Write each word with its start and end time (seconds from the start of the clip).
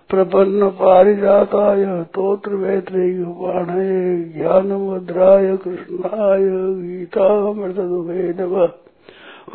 प्रपन्न 0.10 0.70
पारिजाताय 0.70 2.04
तोत्र 2.04 2.56
वेत्रैपाणये 2.56 4.24
ज्ञानमुद्राय 4.24 5.58
कृष्णाय 5.58 6.42
गीतामृतदुभे 6.82 8.34
नमः। 8.40 8.70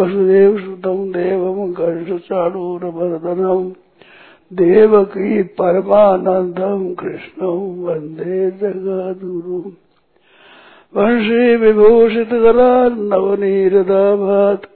वसुदेवसुतं 0.01 1.11
देवं 1.11 1.73
कर्षचाणूरवर्धनम् 1.73 3.70
देवकी 4.53 5.42
परमानन्दम् 5.42 6.95
कृष्णं 6.95 7.83
वंदे 7.83 8.50
जगद्गुरुम्। 8.50 9.88
वंशी 10.97 11.56
विभूषित 11.56 12.28
गला 12.28 12.88
नवनीरदाभात 12.88 14.66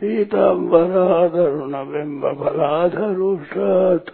पीतांबराधरुण 0.00 1.72
बिंब 1.72 2.22
फलाधरुषात। 2.40 4.04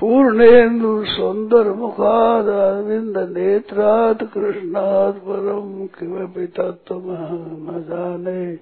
पूर्णेन्दु 0.00 1.04
सुंदर 1.04 1.72
मुखाद 1.72 2.46
अरविंद 2.46 3.18
नेत्रात 3.36 4.18
कृष्णात् 4.34 5.16
परम 5.16 5.86
किमपि 5.86 6.46
तत्व 6.46 7.02
न 7.04 7.84
जाने 7.88 8.58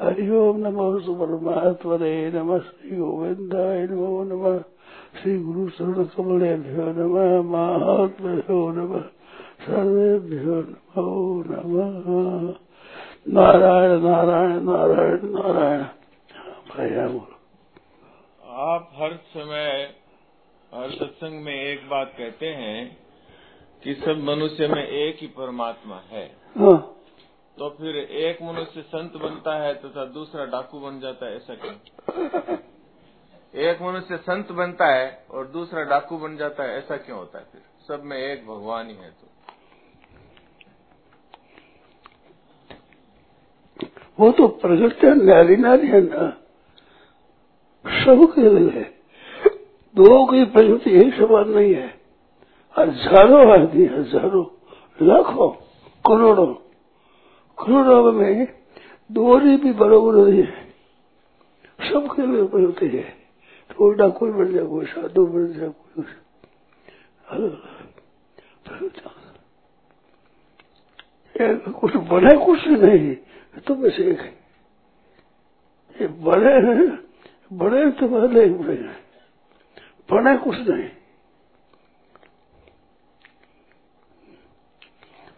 हरि 0.00 0.30
ओम 0.30 0.56
नमः 0.56 0.98
सुपरमात्मने 0.98 2.30
श्री 2.30 2.96
गोविंदाय 2.96 3.88
नमो 3.90 4.24
नम। 4.24 4.58
श्री 5.22 5.38
गुरु 5.38 5.68
शरण 5.68 5.92
कमलेभ्यो 5.92 6.84
नमः। 6.98 7.42
महात्म्यो 7.42 8.70
नमः। 8.70 9.02
सर्वेभ्यो 9.60 10.54
नमो। 10.60 11.08
नमः 11.42 12.54
नारायण 13.28 14.00
नारायण 14.00 14.60
नारायण 14.60 15.18
नारायण। 15.24 15.82
भैया 16.70 17.06
बोलो 17.08 17.36
आप 18.66 18.90
हर 18.94 19.14
समय 19.14 19.94
हर 20.74 20.90
सत्संग 20.90 21.42
में 21.42 21.54
एक 21.54 21.88
बात 21.88 22.14
कहते 22.18 22.46
हैं 22.46 22.96
कि 23.84 23.94
सब 23.94 24.18
मनुष्य 24.18 24.68
में 24.68 24.86
एक 24.86 25.18
ही 25.20 25.26
परमात्मा 25.26 25.96
है। 26.08 26.24
हाँ। 26.58 26.96
तो 27.58 27.70
फिर 27.70 27.96
एक 27.96 28.42
मनुष्य 28.42 28.82
संत 28.82 29.16
बनता 29.16 29.54
है 29.54 29.74
तथा 29.74 30.04
दूसरा 30.04 30.44
डाकू 30.44 30.80
बन 30.80 31.00
जाता 31.00 31.26
है 31.26 31.36
ऐसा 31.36 31.54
क्यों? 31.54 31.74
एक 33.54 33.82
मनुष्य 33.82 34.16
संत 34.16 34.52
बनता 34.52 34.86
है 34.86 35.26
और 35.30 35.46
दूसरा 35.46 35.82
डाकू 35.84 36.18
बन 36.18 36.36
जाता 36.36 36.62
है 36.62 36.78
ऐसा 36.78 36.96
क्यों 36.96 37.18
होता 37.18 37.38
है 37.38 37.44
फिर? 37.44 37.62
सब 37.88 38.04
में 38.04 38.18
एक 38.18 38.46
भगवान 38.46 38.86
ही 38.86 38.94
है 38.94 39.10
तो। 39.10 39.29
वो 44.20 44.30
तो 44.30 44.46
प्रकृति 44.62 45.06
नारी 45.24 45.56
नारी 45.56 45.86
है 45.86 46.00
ना। 46.00 46.28
सबके 47.86 48.48
लिए 48.50 48.82
दो 49.96 50.24
की 50.26 50.44
प्रकृति 50.44 50.90
एक 51.00 51.14
समान 51.14 51.48
नहीं 51.48 51.74
है। 51.74 51.88
हज़ारों 52.76 53.40
आदमी, 53.52 53.86
हज़ारों, 53.86 54.44
लाखों, 54.98 55.48
करोड़ों। 56.04 56.54
करोड़ों 57.58 58.12
में 58.12 58.46
दोहरी 59.10 59.56
भी 59.56 59.72
बराबर 59.72 60.14
नहीं 60.14 60.42
है। 60.42 60.68
सबके 61.90 62.26
लिए 62.26 62.44
प्रकृति 62.44 62.88
है। 62.96 63.02
तो 63.70 63.84
उल्टा 63.84 64.08
कोई 64.08 64.30
बन 64.30 64.52
जाए, 64.52 64.64
कोई 64.64 64.86
साधु 64.86 65.26
बन 65.26 65.52
जाए, 65.52 65.68
कोई 65.68 66.04
अलग 67.28 67.52
कुछ 71.80 71.96
बने 72.10 72.36
कुछ 72.46 72.66
नहीं 72.68 73.14
तो 73.66 73.74
बस 73.74 73.98
एक 74.00 74.20
है 74.20 74.32
ये 75.96 76.06
बड़े 76.06 76.54
हैं 76.66 76.88
बड़े 77.52 77.90
तो 77.90 78.08
पहले 78.08 78.44
ही 78.44 78.50
बड़े 80.08 80.36
कुछ 80.36 80.56
नहीं। 80.68 80.88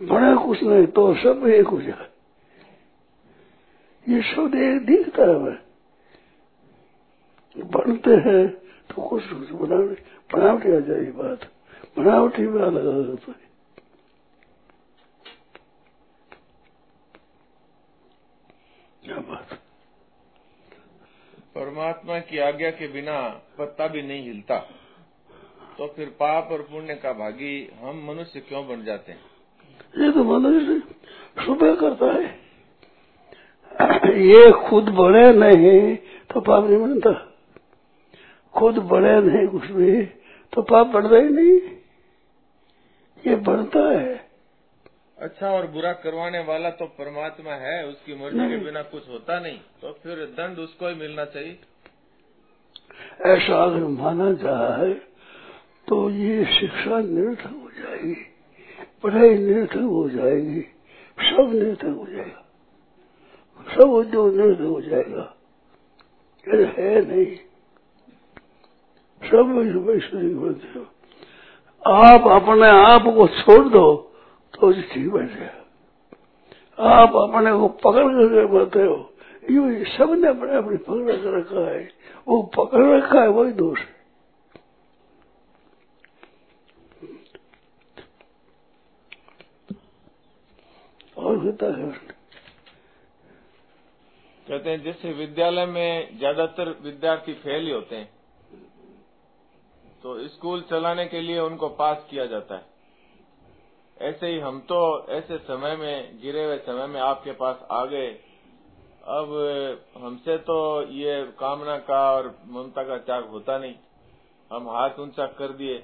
बड़े 0.00 0.34
कुछ 0.36 0.62
नहीं 0.62 0.86
तो 0.86 1.14
सब 1.14 1.46
एक 1.46 1.66
हो 1.66 1.80
जाए। 1.82 2.08
ये 4.06 4.22
सब 4.22 4.54
एक 4.54 4.86
दिखता 4.86 5.22
है। 5.22 5.54
बनते 7.56 8.14
हैं 8.26 8.48
तो 8.90 9.08
कुछ 9.08 9.22
बनावटी 9.32 10.02
बनावटी 10.34 10.76
आ 10.76 10.80
जाए 10.80 11.10
बात। 11.12 11.50
बनावटी 11.98 12.42
में 12.42 12.62
अलग 12.62 12.86
अलग 12.86 13.08
होता 13.10 13.32
है 13.32 13.50
क्या 19.04 19.16
बात 19.30 19.58
परमात्मा 21.54 22.18
की 22.18 22.38
आज्ञा 22.38 22.70
के 22.70 22.88
बिना 22.88 23.28
पत्ता 23.58 23.86
भी 23.86 24.02
नहीं 24.02 24.24
हिलता। 24.24 24.58
तो 25.78 25.86
फिर 25.86 26.06
पाप 26.08 26.48
और 26.52 26.62
पुण्य 26.62 26.94
का 26.94 27.12
भागी 27.12 27.72
हम 27.80 28.06
मनुष्य 28.08 28.40
क्यों 28.40 28.68
बन 28.68 28.84
जाते 28.84 29.12
हैं? 29.12 29.20
ये 29.98 30.10
तो 30.10 30.24
मनुष्य 30.24 30.82
सुबह 31.44 31.74
करता 31.74 32.06
है। 32.06 32.42
ये 34.20 34.50
खुद 34.68 34.88
बड़े 34.88 35.32
नहीं 35.32 35.96
तो 36.30 36.40
पाप 36.40 36.64
नहीं 36.64 36.78
बनता। 36.78 37.12
खुद 38.54 38.78
बड़े 38.78 39.20
नहीं 39.20 39.46
कुछ 39.48 39.70
भी 39.70 40.02
तो 40.52 40.62
पाप 40.62 40.86
बढ़ता 40.86 41.16
ही 41.16 41.28
नहीं। 41.28 41.60
ये 43.26 43.36
बढ़ता 43.36 44.00
है। 44.00 44.21
अच्छा 45.22 45.50
और 45.50 45.66
बुरा 45.66 45.92
करवाने 45.92 46.38
वाला 46.38 46.70
तो 46.70 46.86
परमात्मा 46.86 47.52
है 47.52 47.86
उसकी 47.86 48.14
मर्ज़ी 48.14 48.48
के 48.48 48.56
बिना 48.56 48.82
कुछ 48.82 49.08
होता 49.08 49.38
नहीं। 49.40 49.58
तो 49.82 49.92
फिर 49.92 50.24
दंड 50.38 50.58
उसको 50.58 50.88
ही 50.88 50.94
मिलना 50.94 51.24
चाहिए। 51.24 51.58
ऐसा 53.26 53.62
अगर 53.64 53.86
माना 53.86 54.32
जाए 54.32 54.92
तो 55.88 56.10
ये 56.10 56.44
शिक्षा 56.44 57.00
निरर्थक 57.00 57.46
हो 57.46 57.70
जाएगी 57.70 58.16
पढ़ाई 59.02 59.34
निरर्थक 59.38 59.88
हो 59.90 60.08
जाएगी 60.10 60.60
सब 61.18 61.50
निरर्थक 61.54 61.96
हो 62.00 62.06
जाएगा। 62.06 62.44
सब 63.74 63.90
उद्योग 63.90 64.36
निरर्थक 64.36 64.60
हो 64.60 64.80
जाएगा। 64.80 65.34
है 66.46 67.06
नहीं। 67.06 67.36
सब 69.22 69.52
वैश्विक 69.86 70.88
आप 71.86 72.42
अपने 72.42 72.68
आप 72.68 73.02
को 73.02 73.28
छोड़ 73.28 73.68
दो। 73.68 74.08
तो 74.54 74.72
ठीक 74.72 75.08
जाएगा 75.08 75.50
आप 76.90 77.16
अपने 77.18 77.52
को 77.52 77.68
पकड़ 77.80 78.04
करके 78.06 78.46
बढ़ते 78.48 78.82
हो, 78.82 78.96
ये 79.42 79.84
सबने 79.88 80.28
अपने 80.28 80.56
अपने 80.56 80.76
पकड़ 80.78 81.16
कर 81.16 81.38
रखा 81.38 81.66
है। 81.68 81.82
वो 82.26 82.42
पकड़ 82.56 82.84
रखा 82.86 83.20
है, 83.20 83.28
वही 83.28 83.52
दोष 83.52 83.78
है। 83.78 84.00
और 91.16 91.36
होता 91.38 91.66
है। 91.68 91.90
कहते 94.46 94.70
हैं, 94.70 94.82
जैसे 94.82 95.12
विद्यालय 95.14 95.66
में 95.66 96.18
ज़्यादातर 96.18 96.68
विद्यार्थी 96.82 97.34
फेल 97.34 97.64
ही 97.64 97.70
होते 97.70 97.96
हैं 97.96 98.10
तो 100.02 100.16
स्कूल 100.28 100.60
चलाने 100.70 101.06
के 101.06 101.20
लिए 101.20 101.38
उनको 101.40 101.68
पास 101.74 102.06
किया 102.10 102.26
जाता 102.26 102.54
है। 102.54 102.70
ऐसे 104.02 104.26
ही 104.26 104.38
हम 104.40 104.58
तो 104.60 104.78
ऐसे 105.10 105.38
समय 105.40 105.76
में, 105.76 106.20
गिरे 106.22 106.44
हुए 106.44 106.58
समय 106.58 106.86
में 106.86 107.00
आपके 107.00 107.32
पास 107.32 107.66
आ 107.70 107.84
गए। 107.84 108.08
अब 109.10 109.32
हमसे 109.96 110.36
तो 110.40 110.56
ये 110.92 111.22
कामना 111.38 111.76
का 111.80 112.00
और 112.12 112.34
ममता 112.48 112.82
का 112.82 112.96
त्याग 112.98 113.28
होता 113.28 113.58
नहीं। 113.58 113.74
हम 114.50 114.68
हाथ 114.70 114.98
ऊँचा 115.00 115.26
कर 115.32 115.52
दिए। 115.52 115.78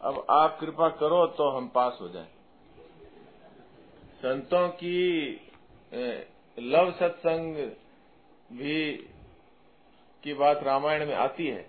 अब 0.00 0.24
आप 0.30 0.58
कृपा 0.60 0.88
करो 0.96 1.26
तो 1.36 1.48
हम 1.50 1.68
पास 1.68 1.98
हो 2.00 2.08
जाएँ। 2.08 2.28
संतों 4.16 4.68
की 4.76 5.00
लव 6.58 6.90
सत्संग 6.92 7.56
भी 8.52 8.92
की 10.24 10.34
बात 10.34 10.62
रामायण 10.62 11.06
में 11.06 11.14
आती 11.16 11.46
है 11.46 11.62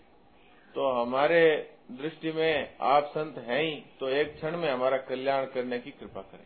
तो 0.76 0.92
हमारे 0.92 1.42
दृष्टि 1.90 2.32
में 2.32 2.78
आप 2.82 3.06
संत 3.08 3.38
हैं 3.38 3.62
ही 3.64 3.76
तो 4.00 4.08
एक 4.10 4.34
क्षण 4.36 4.58
में 4.58 4.70
हमारा 4.70 4.98
कल्याण 5.04 5.46
करने 5.46 5.80
की 5.80 5.92
कृपा 5.92 6.22
करें। 6.22 6.46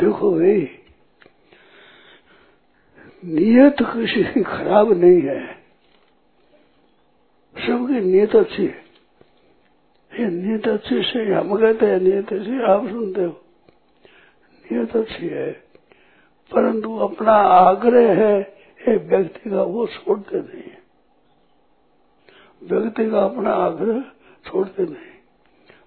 देखो 0.00 0.30
भाई, 0.32 0.68
नियत 3.24 3.82
किसी 3.82 4.22
की 4.24 4.42
खराब 4.42 4.92
नहीं 4.94 5.20
है। 5.22 5.44
सबकी 7.56 8.00
नियत 8.02 8.36
अच्छी 8.36 8.64
है। 8.64 8.84
ये 10.12 10.26
नियत 10.26 10.68
अच्छी 10.68 11.02
से 11.02 11.24
हम 11.34 11.56
कहते 11.56 11.86
हैं, 11.86 12.00
नियत 12.00 12.32
अच्छी 12.32 12.62
आप 12.64 12.88
सुनते 12.88 13.22
हो। 13.22 13.42
नियत 14.64 14.96
अच्छी 14.96 15.28
है, 15.28 15.50
परंतु 16.52 16.96
अपना 16.98 17.32
आग्रह 17.32 18.24
है 18.24 18.55
एक 18.86 19.02
व्यक्ति 19.02 19.50
का 19.50 19.62
वो 19.64 19.86
छोड़ते 19.86 20.40
नहीं। 20.40 20.72
व्यक्ति 22.62 23.10
का 23.10 23.24
अपना 23.24 23.52
आग्रह 23.64 24.02
छोड़ते 24.44 24.82
नहीं। 24.82 25.14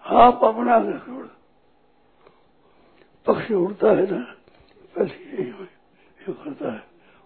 आप 0.06 0.44
अपना 0.44 0.75
आग्रह 0.75 1.00
छोड़। 1.00 1.25
पक्षी 3.25 3.54
उड़ता 3.54 3.88
है 3.90 4.06
ना 4.12 4.22
पहले 4.96 5.13
यही 5.13 5.48
ये 5.48 6.34
करता 6.34 6.72
है, 6.72 6.84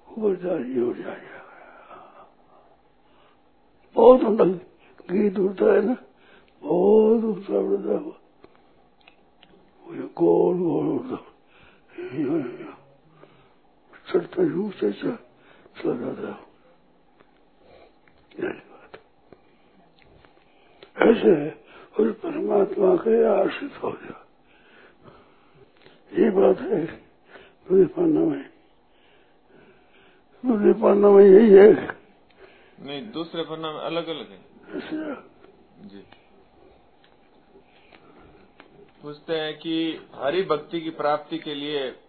ऊपर 0.07 0.35
जा, 0.35 0.53
ये 0.73 0.81
उड़ 0.81 0.97
जाएगा 0.97 1.41
बहुत 3.95 4.23
ऊँचा 4.23 4.45
गीत 5.09 5.39
उड़ता 5.39 5.65
है 5.65 5.81
ना, 5.85 5.95
बहुत 6.61 7.23
ऊँचा 7.23 7.57
उड़ता 7.59 7.91
है 7.91 7.97
वो 7.97 8.15
गोल 10.17 10.57
गोल 10.57 10.87
उड़ता 10.87 11.17
चढ़ता 14.07 14.43
यूँ 14.43 14.71
से 14.71 14.91
चला 14.91 15.17
है 15.77 16.41
ऐसे 21.03 21.49
उस 21.99 22.15
परमात्मा 22.19 22.95
के 22.95 23.15
आश्रित 23.25 23.83
हो 23.83 23.91
जा 23.91 24.19
ये 26.13 26.29
बात 26.29 26.59
है 26.59 26.85
दूसरे 26.85 27.85
पन्ना 27.85 28.19
में। 28.19 28.49
दूसरे 30.43 30.73
पन्ना 30.73 31.09
में 31.09 31.25
यही 31.25 31.51
है। 31.51 31.97
नहीं 32.79 33.11
दूसरे 33.11 33.43
पन्ना 33.43 33.71
में 33.71 33.79
अलग 33.79 34.07
अलग 34.07 34.31
है 34.31 34.41
जी। 35.87 36.03
पूछते 39.01 39.33
हैं 39.33 39.57
कि 39.57 39.99
हरि 40.15 40.43
भक्ति 40.43 40.81
की 40.81 40.89
प्राप्ति 40.89 41.37
के 41.37 41.53
लिए 41.55 41.99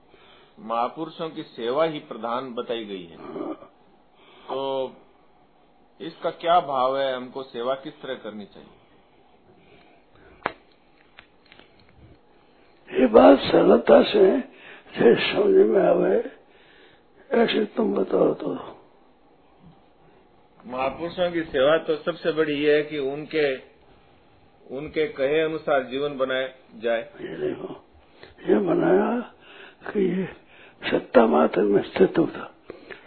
महापुरुषों 0.60 1.30
की 1.30 1.42
सेवा 1.42 1.84
ही 1.84 1.98
प्रधान 1.98 2.54
बताई 2.54 2.84
गई 2.84 3.04
है। 3.04 3.16
तो 4.54 4.96
इसका 6.00 6.30
क्या 6.30 6.58
भाव 6.60 6.96
है? 6.98 7.14
हमको 7.16 7.42
सेवा 7.42 7.74
किस 7.74 7.94
तरह 8.02 8.14
करनी 8.14 8.44
चाहिए? 8.44 8.68
ये 13.00 13.06
बात 13.06 13.38
सरलता 13.38 14.02
से 14.02 14.22
समझ 15.24 15.66
में 15.66 15.80
आवे। 15.82 16.18
ऐसे 17.30 17.64
तुम 17.64 17.94
बताओ 17.94 18.34
तो। 18.34 18.54
महापुरुषों 20.66 21.30
की 21.32 21.42
सेवा 21.42 21.76
तो 21.78 21.96
सबसे 21.96 22.32
बड़ी 22.32 22.54
ये 22.54 22.76
है 22.76 22.82
कि 22.82 22.98
उनके 22.98 23.56
उनके 24.76 25.06
कहे 25.08 25.40
अनुसार 25.40 25.82
जीवन 25.82 26.16
बनाया 26.18 26.48
जाए। 26.76 27.02
ये 27.20 27.36
देखो 27.36 27.74
ये 28.48 28.58
बनाया 28.66 29.20
कि 29.90 30.08
ये 30.10 30.26
सत्ता 30.82 31.26
मात्र 31.26 31.62
में 31.62 31.82
स्थित 31.82 32.18
होता। 32.18 32.53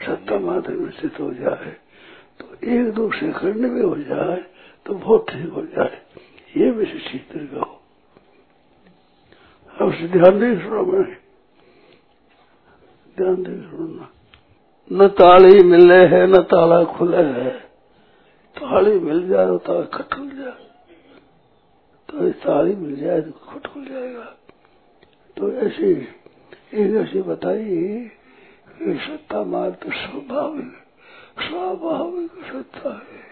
सत्ता 0.07 0.39
मात्र 0.39 0.74
में 0.74 0.92
स्थित 0.92 1.19
हो 1.19 1.33
जाए 1.33 1.75
तो 2.39 2.68
एक 2.68 2.92
दो 2.94 3.12
सेकंड 3.12 3.56
में 3.56 3.81
हो 3.81 3.95
जाए 3.98 4.45
तो 4.86 4.94
बहुत 4.94 5.30
ठीक 5.30 5.50
हो 5.50 5.62
जाए। 5.65 6.01
ये 6.57 6.71
विशेष 6.71 7.07
तरीका 7.30 7.59
हो। 7.59 7.74
अब 9.77 9.92
ध्यान 9.92 10.39
दे 10.39 10.56
सुनो 10.62 10.83
मैंने 10.86 11.15
ध्यान 13.18 13.44
दे 13.44 13.62
सुनना 13.69 14.09
न 14.92 15.07
ताली 15.07 15.63
मिले 15.63 16.06
है, 16.07 16.27
न 16.27 16.42
ताला 16.44 16.83
खुले 16.83 17.18
है। 17.18 17.50
ताली 18.56 19.00
मिल 19.00 19.27
जाए 19.27 19.45
तो 19.48 19.57
ताला 19.57 19.83
खट 19.83 20.13
खुल 20.13 20.30
जाए। 20.30 20.65
तो 22.09 22.31
ताली 22.45 22.75
मिल 22.75 22.95
जाए 22.95 23.21
तो 23.21 23.31
खट 23.31 23.68
खुल 23.68 23.86
जाएगा। 23.86 24.24
तो 25.38 25.51
ऐसी, 25.54 25.92
एक 26.74 26.95
ऐसी 26.95 27.21
बताई 27.21 28.12
कि 28.79 28.94
सत्ता 28.97 29.69
तो 29.69 29.91
स्वाभाविक 29.91 30.74
स्वाभाविक 31.41 32.31
सत्ता 32.45 32.89
है। 32.89 33.25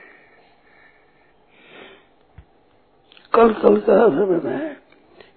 कल 3.34 3.54
कल 3.54 3.80
कहा 3.82 4.08
था 4.10 4.26
मैंने 4.26 4.70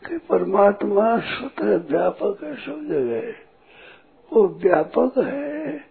कि 0.08 0.18
परमात्मा 0.18 1.18
स्वतः 1.18 1.76
व्यापक 1.90 2.44
है 2.44 2.54
सब 2.56 2.86
जगह। 2.88 3.34
वो 4.32 4.46
व्यापक 4.48 5.18
है, 5.18 5.84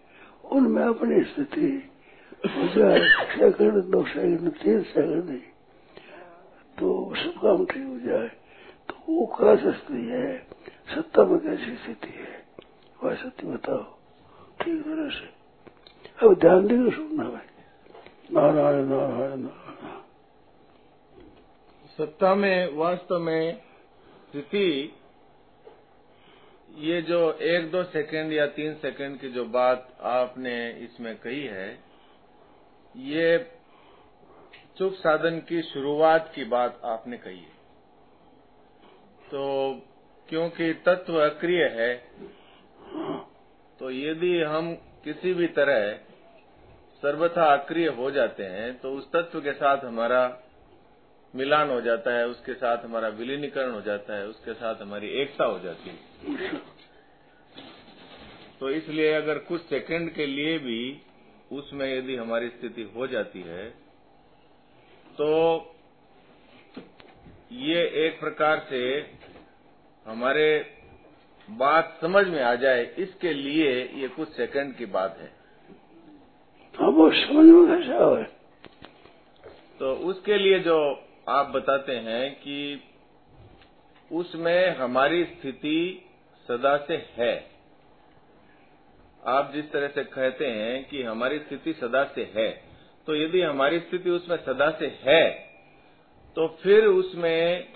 उनमें 0.44 0.84
अपनी 0.84 1.22
स्थिति। 1.24 1.90
सेकंड, 2.46 3.82
दो 3.84 4.02
सेकंड, 4.04 4.50
तीन 4.52 4.82
सेकंड 4.82 5.40
तो 6.78 7.14
सब 7.16 7.40
काम 7.42 7.64
ठीक 7.66 7.86
हो 7.86 7.98
जाए 8.00 8.28
तो 8.88 8.94
वो 9.08 9.26
कह 9.26 9.56
सकती 9.56 10.06
है? 10.06 10.38
सत्ता 10.94 11.24
में 11.24 11.38
कैसी 11.38 11.74
स्थिति 11.76 12.08
है? 12.08 12.44
वह 13.04 13.14
सत्य 13.14 13.46
बताओ। 13.46 13.97
ठीक 14.60 14.82
तरह 14.82 15.08
से 15.10 15.26
अब 16.26 16.34
ध्यान 16.34 16.66
देकर 16.66 16.94
सुनना 16.96 17.28
भाई। 17.30 17.46
नारायण 18.32 18.86
नारायण 18.86 19.38
नारायण। 19.38 19.96
सत्ता 21.98 22.34
में, 22.34 22.72
वास्तव 22.72 23.18
में 23.18 23.60
स्थिति 24.30 24.94
ये 26.78 27.00
जो 27.02 27.32
एक 27.32 27.70
दो 27.70 27.82
सेकंड 27.84 28.32
या 28.32 28.46
तीन 28.46 28.74
सेकंड 28.74 29.18
की 29.20 29.28
जो 29.28 29.44
बात 29.44 29.98
आपने 30.00 30.70
इसमें 30.70 31.16
कही 31.16 31.44
है, 31.44 31.78
ये 32.96 33.38
चुप 34.78 34.92
साधन 34.92 35.38
की 35.38 35.62
शुरुआत 35.62 36.32
की 36.34 36.44
बात 36.44 36.80
आपने 36.84 37.16
कही 37.16 37.38
है। 37.38 37.56
तो 39.30 39.42
क्योंकि 40.28 40.72
तत्व 40.86 41.16
अक्रिय 41.18 41.64
है 41.64 41.90
तो 43.80 43.90
यदि 43.90 44.40
हम 44.42 44.74
किसी 45.04 45.32
भी 45.34 45.46
तरह 45.56 45.92
सर्वथा 47.02 47.44
अक्रिय 47.54 47.88
हो 47.88 48.10
जाते 48.10 48.44
हैं 48.44 48.72
तो 48.80 48.92
उस 48.92 49.10
तत्व 49.12 49.40
के 49.40 49.52
साथ 49.52 49.84
हमारा 49.84 50.22
मिलान 51.34 51.70
हो 51.70 51.80
जाता 51.80 52.12
है, 52.14 52.26
उसके 52.26 52.54
साथ 52.54 52.84
हमारा 52.84 53.08
विलीनीकरण 53.08 53.72
हो 53.72 53.80
जाता 53.80 54.16
है, 54.16 54.26
उसके 54.26 54.52
साथ 54.54 54.82
हमारी 54.82 55.08
एकता 55.22 55.44
हो 55.44 55.58
जाती 55.58 55.90
है। 55.90 56.60
तो 58.60 58.70
इसलिए 58.70 59.12
अगर 59.14 59.38
कुछ 59.48 59.62
सेकंड 59.62 60.10
के 60.14 60.26
लिए 60.26 60.58
भी 60.58 60.80
उसमें 61.52 61.86
यदि 61.88 62.16
हमारी 62.16 62.48
स्थिति 62.48 62.82
हो 62.94 63.06
जाती 63.06 63.42
है 63.42 63.68
तो 65.18 65.28
ये 67.52 67.84
एक 68.06 68.18
प्रकार 68.20 68.66
से 68.70 68.80
हमारे 70.06 70.48
बात 71.48 71.98
समझ 72.02 72.26
में 72.26 72.42
आ 72.42 72.54
जाए 72.54 72.84
इसके 72.98 73.32
लिए 73.32 73.70
ये 73.94 74.08
कुछ 74.08 74.28
सेकंड 74.28 74.74
की 74.76 74.86
बात 74.86 75.16
है। 75.20 75.30
हाँ 76.74 76.88
वो 76.90 77.10
समझ 77.12 77.44
में 77.46 77.66
कैसा 77.68 78.04
हो 78.04 78.16
तो 79.80 79.92
उसके 80.10 80.38
लिए 80.38 80.58
जो 80.60 80.78
आप 81.28 81.46
बताते 81.46 81.92
हैं 81.92 82.30
कि 82.34 82.58
उसमें 84.10 84.76
हमारी 84.76 85.24
स्थिति 85.24 85.78
सदा 86.48 86.76
से 86.86 86.96
है। 87.16 87.34
आप 89.22 89.50
जिस 89.54 89.70
तरह 89.72 89.88
से 89.88 90.04
कहते 90.04 90.46
हैं 90.46 90.84
कि 90.88 91.02
हमारी 91.02 91.38
स्थिति 91.38 91.72
सदा 91.72 92.04
से 92.14 92.30
है 92.34 92.48
तो 93.06 93.14
यदि 93.16 93.40
हमारी 93.40 93.78
स्थिति 93.80 94.10
उसमें 94.10 94.36
सदा 94.36 94.70
से 94.70 94.86
है 95.02 95.24
तो 96.36 96.46
फिर 96.62 96.84
उसमें 96.86 97.68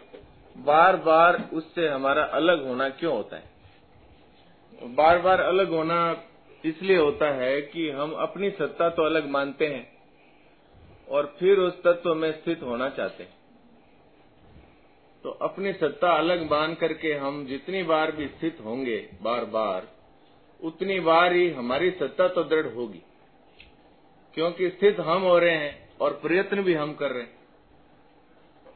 बार 0.56 0.96
बार 0.96 1.36
उससे 1.52 1.88
हमारा 1.88 2.22
अलग 2.34 2.66
होना 2.66 2.88
क्यों 2.90 3.14
होता 3.14 3.36
है? 3.36 3.50
बार 4.82 5.18
बार 5.18 5.40
अलग 5.40 5.70
होना 5.70 6.00
इसलिए 6.64 6.96
होता 6.96 7.30
है 7.34 7.60
कि 7.62 7.88
हम 7.90 8.12
अपनी 8.20 8.50
सत्ता 8.50 8.88
तो 8.88 9.04
अलग 9.04 9.28
मानते 9.30 9.66
हैं 9.66 9.86
और 11.08 11.34
फिर 11.38 11.58
उस 11.58 11.82
तत्व 11.82 12.14
में 12.14 12.30
स्थित 12.32 12.62
होना 12.62 12.88
चाहते 12.88 13.22
हैं। 13.22 13.40
तो 15.24 15.30
अपनी 15.42 15.72
सत्ता 15.72 16.12
अलग 16.12 16.50
मान 16.50 16.74
करके 16.74 17.12
हम 17.12 17.44
जितनी 17.46 17.82
बार 17.82 18.12
भी 18.12 18.26
स्थित 18.26 18.58
होंगे 18.64 18.96
बार 19.22 19.44
बार 19.44 19.88
उतनी 20.62 21.00
बार 21.00 21.32
ही 21.32 21.48
हमारी 21.50 21.90
सत्ता 21.90 22.28
तो 22.28 22.44
दृढ़ 22.44 22.66
होगी। 22.66 23.02
क्योंकि 24.36 24.68
स्थित 24.70 25.00
हम 25.00 25.22
हो 25.22 25.38
रहे 25.38 25.56
हैं 25.56 25.88
और 26.00 26.12
प्रयत्न 26.22 26.62
भी 26.62 26.74
हम 26.74 26.92
कर 26.94 27.10
रहे 27.10 27.22
हैं। 27.22 27.40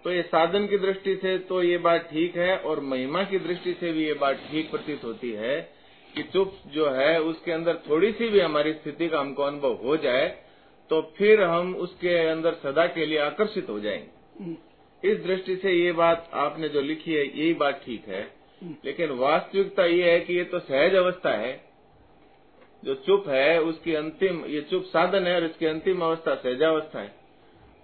तो 0.05 0.13
ये 0.13 0.23
साधन 0.23 0.67
की 0.67 0.79
दृष्टि 0.79 1.15
से 1.17 1.39
तो 1.39 1.63
ये 1.63 1.79
बात 1.79 2.01
ठीक 2.01 2.37
है 2.37 2.57
और 2.59 2.81
महिमा 2.81 3.23
की 3.23 3.39
दृष्टि 3.39 3.73
से 3.75 3.93
भी 3.93 4.07
ये 4.07 4.15
बात 4.15 4.37
ठीक 4.51 4.71
प्रतीत 4.71 5.05
होती 5.05 5.31
है 5.33 5.75
कि 6.16 6.23
चुप 6.23 6.52
जो 6.66 6.88
है 6.90 7.20
उसके 7.20 7.52
अंदर 7.52 7.75
थोड़ी 7.88 8.12
सी 8.12 8.28
भी 8.28 8.40
हमारी 8.40 8.73
स्थिति 8.73 9.08
का 9.08 9.20
हमको 9.20 9.42
अनुभव 9.42 9.73
हो 9.85 9.96
जाए 9.96 10.26
तो 10.90 11.00
फिर 11.16 11.42
हम 11.42 11.75
उसके 11.76 12.16
अंदर 12.28 12.54
सदा 12.54 12.87
के 12.87 13.06
लिए 13.06 13.18
आकर्षित 13.18 13.68
हो 13.68 13.78
जाएँगे। 13.80 14.54
इस 15.02 15.18
दृष्टि 15.25 15.56
से 15.56 15.73
ये 15.73 15.92
बात 15.92 16.30
आपने 16.35 16.68
जो 16.68 16.80
लिखी 16.80 17.14
है 17.14 17.25
यही 17.25 17.52
बात 17.54 17.80
ठीक 17.85 18.08
है। 18.08 18.23
लेकिन 18.85 19.11
वास्तविकता 19.11 19.85
ये 19.85 20.11
है 20.12 20.20
कि 20.20 20.35
ये 20.35 20.44
तो 20.44 20.58
सहज 20.58 20.94
अवस्था 20.94 21.30
है। 21.30 21.52
जो 22.82 22.94
चुप 23.06 23.28
है 23.28 23.61
उसकी 23.61 23.94
अंतिम 23.94 24.44
ये 24.44 24.61
चुप 24.61 24.85
साधन 24.85 25.26
है 25.26 25.35
और 25.35 25.44
इसकी 25.44 25.66
अंतिम 25.66 26.00
अवस्था 26.00 26.35
सहजावस्था 26.35 27.00
है। 27.00 27.14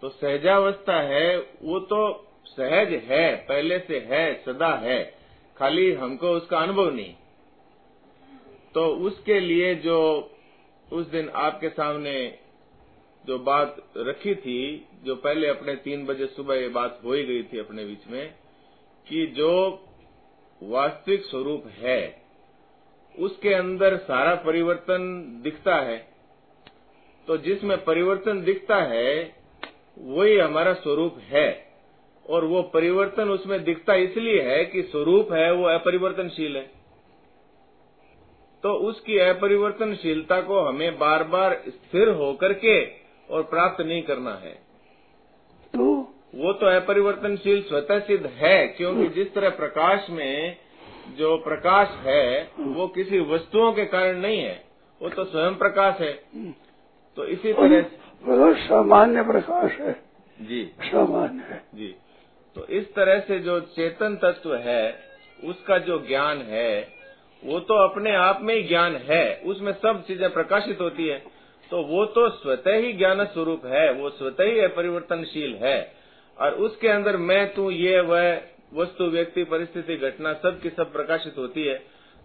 तो 0.03 0.09
सहजावस्था 0.09 1.01
है 1.01 1.37
वो 1.39 1.79
तो 1.81 2.01
सहज 2.47 2.93
है 3.05 3.35
पहले 3.49 3.79
से 3.79 3.99
है 4.11 4.35
सदा 4.47 4.75
है। 4.77 5.03
खाली 5.57 5.93
हमको 5.93 6.31
उसका 6.31 6.59
अनुभव 6.59 6.91
नहीं। 6.91 7.15
तो 8.75 8.87
उसके 8.87 9.41
लिए 9.41 9.75
जो 9.75 10.31
उस 10.93 11.11
दिन 11.11 11.29
आपके 11.29 11.69
सामने 11.69 12.39
जो 13.27 13.39
बात 13.39 13.77
रखी 13.97 14.35
थी, 14.35 14.89
जो 15.05 15.17
पहले 15.17 15.49
अपने 15.49 15.75
तीन 15.75 16.07
बजे 16.07 16.27
सुबह 16.27 16.55
ये 16.55 16.69
बात 16.69 17.01
हो 17.05 17.13
ही 17.13 17.25
गई 17.25 17.43
थी 17.43 17.59
अपने 17.59 17.85
बीच 17.85 18.07
में, 18.09 18.35
कि 19.09 19.27
जो 19.27 19.85
वास्तविक 20.63 21.25
स्वरूप 21.25 21.65
है, 21.67 22.23
उसके 23.19 23.55
अंदर 23.55 23.97
सारा 23.97 24.35
परिवर्तन 24.35 25.23
दिखता 25.43 25.77
है। 25.77 26.09
तो 27.27 27.37
जिसमें 27.37 27.85
परिवर्तन 27.85 28.43
दिखता 28.43 28.77
है, 28.77 29.37
वही 29.99 30.37
हमारा 30.39 30.73
स्वरूप 30.73 31.19
है। 31.19 31.73
और 32.31 32.45
वो 32.45 32.63
परिवर्तन 32.63 33.29
उसमें 33.29 33.65
दिखता 33.65 33.95
इसलिए 33.95 34.43
है 34.43 34.65
कि 34.65 34.83
स्वरूप 34.83 35.33
है, 35.33 35.53
वो 35.53 35.65
अपरिवर्तनशील 35.65 36.57
है। 36.57 36.82
तो 38.63 38.75
उसकी 38.75 39.19
अपरिवर्तनशीलता 39.19 40.41
को 40.41 40.61
हमें 40.61 40.99
बार 40.99 41.25
बार 41.25 41.63
स्थिर 41.69 42.09
होकर 42.09 42.53
के 42.53 42.85
और 43.31 43.43
प्राप्त 43.43 43.81
नहीं 43.81 44.03
करना 44.03 44.35
है। 44.35 44.53
तो? 45.75 46.15
वो 46.35 46.53
तो 46.53 46.67
अपरिवर्तनशील 46.67 47.63
स्वतः 47.63 47.99
सिद्ध 47.99 48.27
है 48.27 48.67
क्योंकि 48.67 49.07
जिस 49.09 49.35
तरह 49.35 49.51
प्रकाश 49.51 50.07
में 50.11 50.57
जो 51.19 51.37
प्रकाश 51.37 51.89
है 51.89 52.51
वो 52.59 52.89
किसी 52.89 53.21
वस्तुओं 53.21 53.73
के 53.73 53.85
कारण 53.85 54.17
नहीं 54.17 54.39
है 54.39 54.65
वो 55.03 55.09
तो 55.09 55.25
स्वयं 55.25 55.55
प्रकाश 55.55 56.01
है। 56.01 56.13
तो 57.17 57.25
इसी 57.25 57.53
तरह 57.53 57.83
सामान्य 58.55 59.23
प्रकाश 59.23 59.73
है। 59.73 60.03
जी। 60.43 60.73
सामान्य 60.83 61.43
है। 61.43 61.63
जी। 61.75 61.95
तो 62.55 62.67
इस 62.67 62.95
तरह 62.95 63.21
से 63.21 63.39
जो 63.39 63.61
चेतन 63.61 64.17
तत्व 64.17 64.55
है 64.55 64.99
उसका 65.45 65.79
जो 65.79 65.99
ज्ञान 65.99 66.39
है 66.39 67.02
वो 67.45 67.61
तो 67.61 67.75
अपने 67.75 68.15
आप 68.15 68.39
में 68.43 68.55
ही 68.55 68.63
ज्ञान 68.63 68.97
है, 68.97 69.41
उसमें 69.45 69.73
सब 69.73 70.05
चीज़ें 70.07 70.33
प्रकाशित 70.33 70.81
होती 70.81 71.07
है। 71.09 71.19
तो 71.71 71.83
वो 71.83 72.05
तो 72.07 72.29
स्वतः 72.29 72.75
ही 72.75 72.93
ज्ञान 72.93 73.25
स्वरूप 73.25 73.67
है, 73.67 73.93
वो 73.93 74.11
स्वतः 74.11 74.45
ही 74.45 74.67
परिवर्तनशील 74.67 75.55
है। 75.55 75.95
और 76.41 76.53
उसके 76.53 76.89
अंदर 76.89 77.17
मैं, 77.17 77.55
तू, 77.55 77.71
ये, 77.71 78.01
वह 78.01 78.41
वस्तु, 78.75 79.05
व्यक्ति, 79.05 79.45
परिस्थिति, 79.45 79.97
घटना, 79.97 80.33
सब 80.33 80.61
की 80.61 80.71
सब 80.71 80.93
प्रकाशित 80.93 81.35
होती 81.39 81.65
है। 81.65 81.79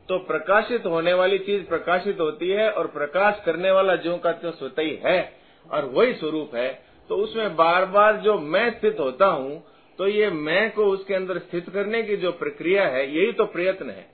तो 0.10 0.18
प्रकाशित 0.18 0.86
होने 0.86 1.14
वाली 1.14 1.38
चीज़ 1.38 1.64
प्रकाशित 1.64 2.20
होती 2.20 2.50
है 2.50 2.72
और 2.72 2.88
प्रकाश 2.88 3.42
करने 3.46 3.72
वाला 3.72 3.96
जो 3.96 4.18
का 4.18 4.32
त्यों 4.32 4.52
स्वतः 4.52 4.82
ही 4.82 5.00
है 5.06 5.34
और 5.72 5.86
वही 5.86 6.14
स्वरूप 6.14 6.56
है। 6.56 6.84
तो 7.10 7.16
उसमें 7.16 7.56
बार 7.56 7.86
बार 7.86 8.16
जो 8.16 8.38
मैं 8.40 8.80
स्थित 8.80 9.00
होता 9.00 9.26
हूँ 9.26 9.64
तो 9.98 10.08
ये 10.08 10.30
मैं 10.30 10.72
को 10.74 10.86
उसके 10.86 11.14
अंदर 11.14 11.38
स्थित 11.38 11.70
करने 11.70 12.04
की 12.04 12.18
जो 12.18 12.32
प्रक्रिया 12.32 12.88
है, 12.88 13.16
यही 13.16 13.32
तो 13.32 13.46
प्रयत्न 13.46 13.90
है। 13.90 14.06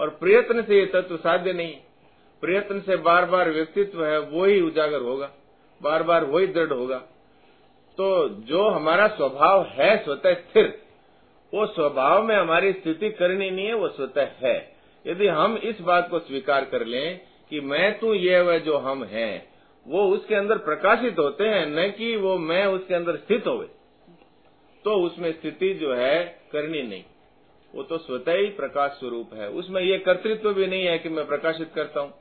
और 0.00 0.10
प्रयत्न 0.10 0.62
से 0.62 0.78
ये 0.78 0.86
तत्व 0.86 1.16
साध्य 1.16 1.52
नहीं। 1.52 1.76
प्रयत्न 2.42 2.80
से 2.80 2.96
बार 2.96 3.24
बार 3.24 3.50
व्यक्तित्व 3.50 4.04
है, 4.04 4.18
वो 4.18 4.44
ही 4.44 4.60
उजागर 4.60 5.00
होगा। 5.00 5.30
बार 5.82 6.02
बार 6.02 6.24
वही 6.24 6.46
दृढ़ 6.46 6.72
होगा। 6.72 6.98
तो 7.98 8.28
जो 8.28 8.68
हमारा 8.68 9.06
स्वभाव 9.06 9.62
है, 9.62 9.96
स्वतः 10.04 10.34
स्थिर, 10.34 10.82
वो 11.54 11.66
स्वभाव 11.66 12.22
में 12.22 12.34
हमारी 12.36 12.72
स्थिति 12.72 13.10
करनी 13.10 13.50
नहीं 13.50 13.66
है, 13.66 13.74
वो 13.74 13.88
स्वतः 13.88 14.28
है। 14.38 14.72
यदि 15.06 15.26
हम 15.26 15.56
इस 15.56 15.80
बात 15.80 16.08
को 16.10 16.18
स्वीकार 16.18 16.64
कर 16.64 16.84
लें 16.86 17.20
कि 17.50 17.60
मैं 17.60 17.98
तू, 17.98 18.14
ये 18.14 18.40
वह 18.40 18.58
जो 18.58 18.76
हम 18.76 19.04
हैं, 19.04 19.48
वो 19.86 20.06
उसके 20.06 20.34
अंदर 20.34 20.58
प्रकाशित 20.58 21.18
होते 21.18 21.44
हैं, 21.44 21.66
न 21.66 21.90
कि 21.90 22.16
वो 22.16 22.38
मैं 22.38 22.66
उसके 22.66 22.94
अंदर 22.94 23.16
स्थित 23.16 23.46
होवे 23.46 23.68
तो 24.84 24.94
उसमें 24.94 25.32
स्थिति 25.32 25.74
जो 25.74 25.94
है 25.94 26.24
करनी 26.52 26.82
नहीं। 26.82 27.04
वो 27.74 27.82
तो 27.82 27.98
स्वतः 27.98 28.34
ही 28.34 28.46
प्रकाश 28.52 28.90
स्वरूप 28.90 29.34
है। 29.34 29.48
उसमें 29.50 29.80
ये 29.82 29.98
कर्तृत्व 29.98 30.52
भी 30.52 30.66
नहीं 30.66 30.84
है 30.84 30.98
कि 30.98 31.08
मैं 31.08 31.26
प्रकाशित 31.26 31.70
करता 31.74 32.00
हूँ। 32.00 32.12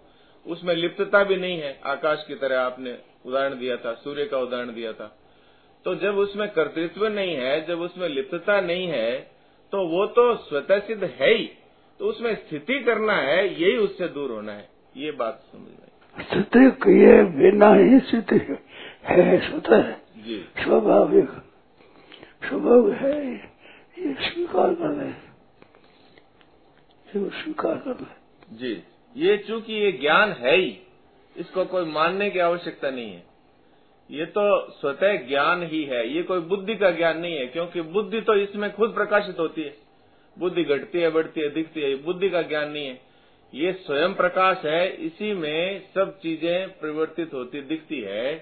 उसमें 0.46 0.74
लिप्तता 0.75 1.24
भी 1.24 1.36
नहीं 1.38 1.60
है। 1.60 1.79
आकाश 1.86 2.24
की 2.27 2.36
तरह 2.36 2.60
आपने 2.60 2.98
उदाहरण 3.25 3.60
दिया 3.60 3.77
था 3.77 3.94
सूर्य 3.96 4.25
का 4.25 4.38
उदाहरण 4.39 4.74
दिया 4.74 4.94
था। 4.94 5.15
तो 5.86 5.96
जब 5.96 6.18
उसमें 6.18 6.48
कर्तृत्व 6.50 7.08
नहीं 7.08 7.36
है 7.36 7.65
जब 7.68 7.82
उसमें 7.82 8.08
लिप्तता 8.10 8.60
नहीं 8.62 8.88
है 8.88 9.20
तो 9.74 9.86
वो 9.88 10.06
तो 10.10 10.36
स्वतः 10.38 10.79
सिद्ध 10.79 11.03
है 11.03 11.34
ही। 11.34 11.46
तो 12.00 12.06
उसमें 12.06 12.34
स्थिति 12.36 12.79
करना 12.79 13.13
है 13.13 13.46
यही 13.53 13.77
उससे 13.77 14.08
दूर 14.10 14.32
होना 14.32 14.51
है। 14.51 14.68
ये 14.96 15.12
बात 15.13 15.41
समझ 15.51 15.70
में 15.70 16.25
स्थिति 16.25 16.70
किए 16.84 17.24
बिना 17.36 17.74
ही 17.74 18.00
स्थिति 18.00 18.39
है 19.06 19.39
स्वतः 19.41 19.91
जी। 20.25 20.38
स्वाभाविक। 20.58 21.29
स्वभाव 22.44 22.91
है 22.94 23.15
ये 23.27 24.13
स्वीकार 24.22 24.74
कर 24.74 24.96
स्वीकार 27.13 27.78
कर 27.78 28.00
ले। 28.00 28.58
जी, 28.58 28.84
ये 29.16 29.38
चूँकि 29.38 29.74
ये 29.74 29.92
ज्ञान 29.92 30.32
है 30.32 30.56
ही, 30.58 30.78
इसको 31.36 31.66
कोई 31.66 31.86
मानने 31.86 32.30
की 32.30 32.39
आवश्यकता 32.39 32.89
नहीं 32.89 33.12
है। 33.12 33.24
ये 34.10 34.25
तो 34.25 34.72
स्वतः 34.72 35.16
ज्ञान 35.28 35.63
ही 35.63 35.84
है, 35.84 36.08
ये 36.16 36.24
कोई 36.24 36.39
बुद्धि 36.39 36.75
का 36.75 36.92
ज्ञान 36.92 37.18
नहीं 37.18 37.38
है, 37.38 37.46
क्योंकि 37.48 37.82
बुद्धि 37.82 38.22
तो 38.22 38.36
इसमें 38.36 38.72
खुद 38.75 38.94
प्रकाशित 38.94 39.39
होती 39.39 39.62
है। 39.62 39.75
बुद्धि 40.38 40.63
घटती 40.63 41.00
है, 41.00 41.10
बढ़ती 41.10 41.42
है, 41.42 41.50
दिखती 41.50 41.82
है 41.82 41.96
बुद्धि 41.96 42.30
का 42.30 42.42
ज्ञान 42.42 42.72
नहीं 42.72 42.88
है। 42.88 43.01
ये 43.54 43.72
स्वयं 43.74 44.13
प्रकाश 44.13 44.66
है, 44.66 44.89
इसी 44.98 45.34
में 45.34 45.82
सब 45.96 46.20
चीज़ें 46.20 46.70
परिवर्तित 46.70 47.34
होती, 47.34 47.62
दिखती 47.62 48.01
है। 48.01 48.36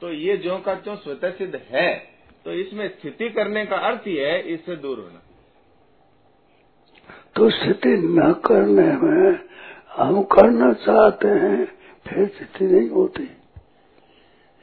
तो 0.00 0.12
ये 0.12 0.36
जो 0.36 0.58
का 0.58 0.74
त्यों 0.74 0.96
स्वतः 0.96 1.30
सिद्ध 1.30 1.60
है। 1.68 2.12
तो 2.44 2.52
इसमें 2.52 2.88
स्थिति 2.88 3.28
करने 3.28 3.64
का 3.66 3.76
अर्थ 3.76 4.06
ही 4.06 4.16
है, 4.16 4.40
इससे 4.54 4.76
दूर 4.76 4.98
होना। 4.98 5.22
तो 7.36 7.50
स्थिति 7.50 7.88
न 7.88 8.32
करने 8.32 8.92
में 8.96 9.38
हम 9.96 10.22
करना 10.22 10.72
चाहते 10.72 11.28
हैं 11.28 11.64
फिर 12.08 12.28
स्थिति 12.28 12.64
नहीं 12.64 12.88
होती। 12.88 13.22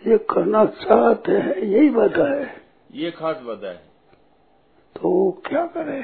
ये 0.07 0.17
करना 0.17 0.65
चाहते 0.65 1.31
हैं 1.31 1.55
यही 1.55 1.89
बाधा 1.89 2.35
है। 2.35 2.61
ये 2.91 3.11
खास 3.11 3.37
बाधा 3.37 3.67
है। 3.67 3.89
तो 4.95 5.31
क्या 5.47 5.65
करें? 5.65 6.03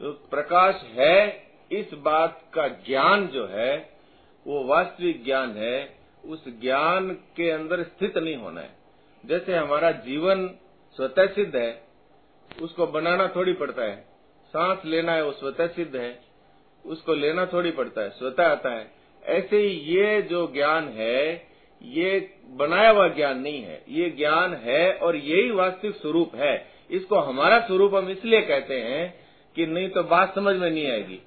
तो 0.00 0.12
प्रकाश 0.12 0.82
है 0.94 1.42
इस 1.72 1.94
बात 1.94 2.42
का 2.54 2.68
ज्ञान 2.68 3.26
जो 3.26 3.46
है 3.46 3.90
वो 4.46 4.64
वास्तविक 4.64 5.24
ज्ञान 5.24 5.50
है 5.50 5.94
उस 6.24 6.44
ज्ञान 6.60 7.10
के 7.36 7.50
अंदर 7.50 7.82
स्थित 7.82 8.18
नहीं 8.18 8.36
होना 8.36 8.60
है। 8.60 8.70
जैसे 9.26 9.56
हमारा 9.56 9.90
जीवन 9.90 10.48
स्वतः 10.96 11.26
सिद्ध 11.26 11.56
है 11.56 11.82
उसको 12.62 12.86
बनाना 12.86 13.28
थोड़ी 13.28 13.52
पड़ता 13.52 13.82
है। 13.82 14.15
सांस 14.48 14.78
लेना 14.84 15.12
है, 15.12 15.24
वो 15.24 15.32
स्वतः 15.32 15.66
सिद्ध 15.66 15.96
है, 15.96 16.18
उसको 16.86 17.14
लेना 17.14 17.46
थोड़ी 17.46 17.70
पड़ता 17.70 18.02
है, 18.02 18.10
स्वतः 18.10 18.46
आता 18.46 18.70
है। 18.70 18.90
ऐसे 19.24 19.56
ही 19.56 19.68
ये 19.68 20.22
जो 20.22 20.52
ज्ञान 20.54 20.88
है, 20.88 21.46
ये 21.82 22.34
बनाया 22.50 22.90
हुआ 22.90 23.08
ज्ञान 23.08 23.38
नहीं 23.38 23.62
है। 23.62 23.82
ये 23.88 24.10
ज्ञान 24.10 24.54
है 24.54 24.92
और 24.92 25.16
यही 25.16 25.50
वास्तविक 25.50 25.94
स्वरूप 25.94 26.34
है। 26.34 26.68
इसको 26.90 27.16
हमारा 27.16 27.60
स्वरूप 27.60 27.94
हम 27.94 28.08
इसलिए 28.08 28.42
कहते 28.42 28.80
हैं 28.80 29.14
कि 29.56 29.66
नहीं 29.66 29.88
तो 29.88 30.02
बात 30.02 30.34
समझ 30.34 30.56
में 30.56 30.70
नहीं 30.70 30.90
आएगी। 30.90 31.20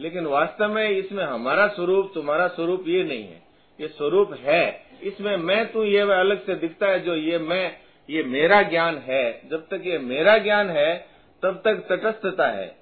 लेकिन 0.00 0.26
वास्तव 0.26 0.68
में 0.68 0.88
इसमें 0.88 1.24
हमारा 1.24 1.68
स्वरूप, 1.68 2.10
तुम्हारा 2.14 2.48
स्वरूप 2.48 2.84
ये 2.88 3.04
नहीं 3.04 3.24
है। 3.24 3.42
ये 3.80 3.88
स्वरूप 3.88 4.34
है। 4.40 4.82
इसमें 5.02 5.36
मैं, 5.36 5.72
तू, 5.72 5.84
ये 5.84 5.98
अलग 5.98 6.46
से 6.46 6.54
दिखता 6.54 6.86
है 6.86 7.00
जो 7.00 7.14
ये 7.14 7.38
मैं, 7.38 7.78
ये 8.10 8.22
मेरा 8.22 8.62
ज्ञान 8.62 8.98
है। 8.98 9.48
जब 9.50 9.66
तक 9.66 9.82
ये 9.84 9.98
मेरा 9.98 10.38
ज्ञान 10.38 10.70
है 10.70 11.15
तब 11.42 11.62
तक 11.64 11.74
तटस्थता 11.88 12.46
है। 12.46 12.76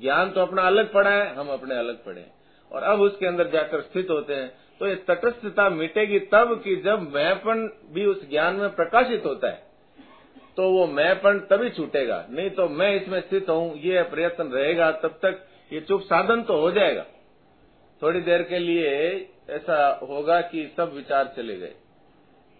ज्ञान 0.00 0.30
तो 0.30 0.40
अपना 0.40 0.62
अलग 0.62 0.92
पड़ा 0.92 1.10
है, 1.10 1.34
हम 1.34 1.48
अपने 1.48 1.74
अलग 1.74 2.04
पड़े 2.04 2.26
और 2.72 2.82
अब 2.82 3.00
उसके 3.00 3.26
अंदर 3.26 3.48
जाकर 3.48 3.80
स्थित 3.80 4.10
होते 4.10 4.34
हैं। 4.34 4.52
तो 4.80 4.86
ये 4.86 4.94
तटस्थता 4.94 5.68
मिटेगी 5.70 6.18
तब 6.18 6.60
कि 6.64 6.76
जब 6.76 7.14
मैपन 7.14 7.80
भी 7.92 8.06
उस 8.06 8.30
ज्ञान 8.30 8.54
में 8.54 8.74
प्रकाशित 8.74 9.22
होता 9.26 9.48
है। 9.48 9.62
तो 10.56 10.70
वो 10.70 10.86
मैपन 10.86 11.38
तभी 11.50 11.70
छूटेगा। 11.70 12.26
नहीं 12.30 12.50
तो 12.50 12.68
मैं 12.68 13.02
इसमें 13.02 13.20
स्थित 13.20 13.48
हूँ, 13.48 13.76
ये 13.76 14.02
प्रयत्न 14.02 14.44
रहेगा, 14.44 14.90
तब 14.92 15.08
तक 15.08 15.46
ये 15.72 15.80
चुप 15.80 16.00
साधन 16.00 16.42
तो 16.42 16.60
हो 16.60 16.70
जाएगा। 16.70 17.06
थोड़ी 18.02 18.20
देर 18.20 18.42
के 18.42 18.58
लिए 18.58 18.90
ऐसा 19.50 20.00
होगा 20.08 20.40
कि 20.40 20.74
सब 20.76 20.92
विचार 20.92 21.32
चले 21.36 21.56
गए। 21.56 21.74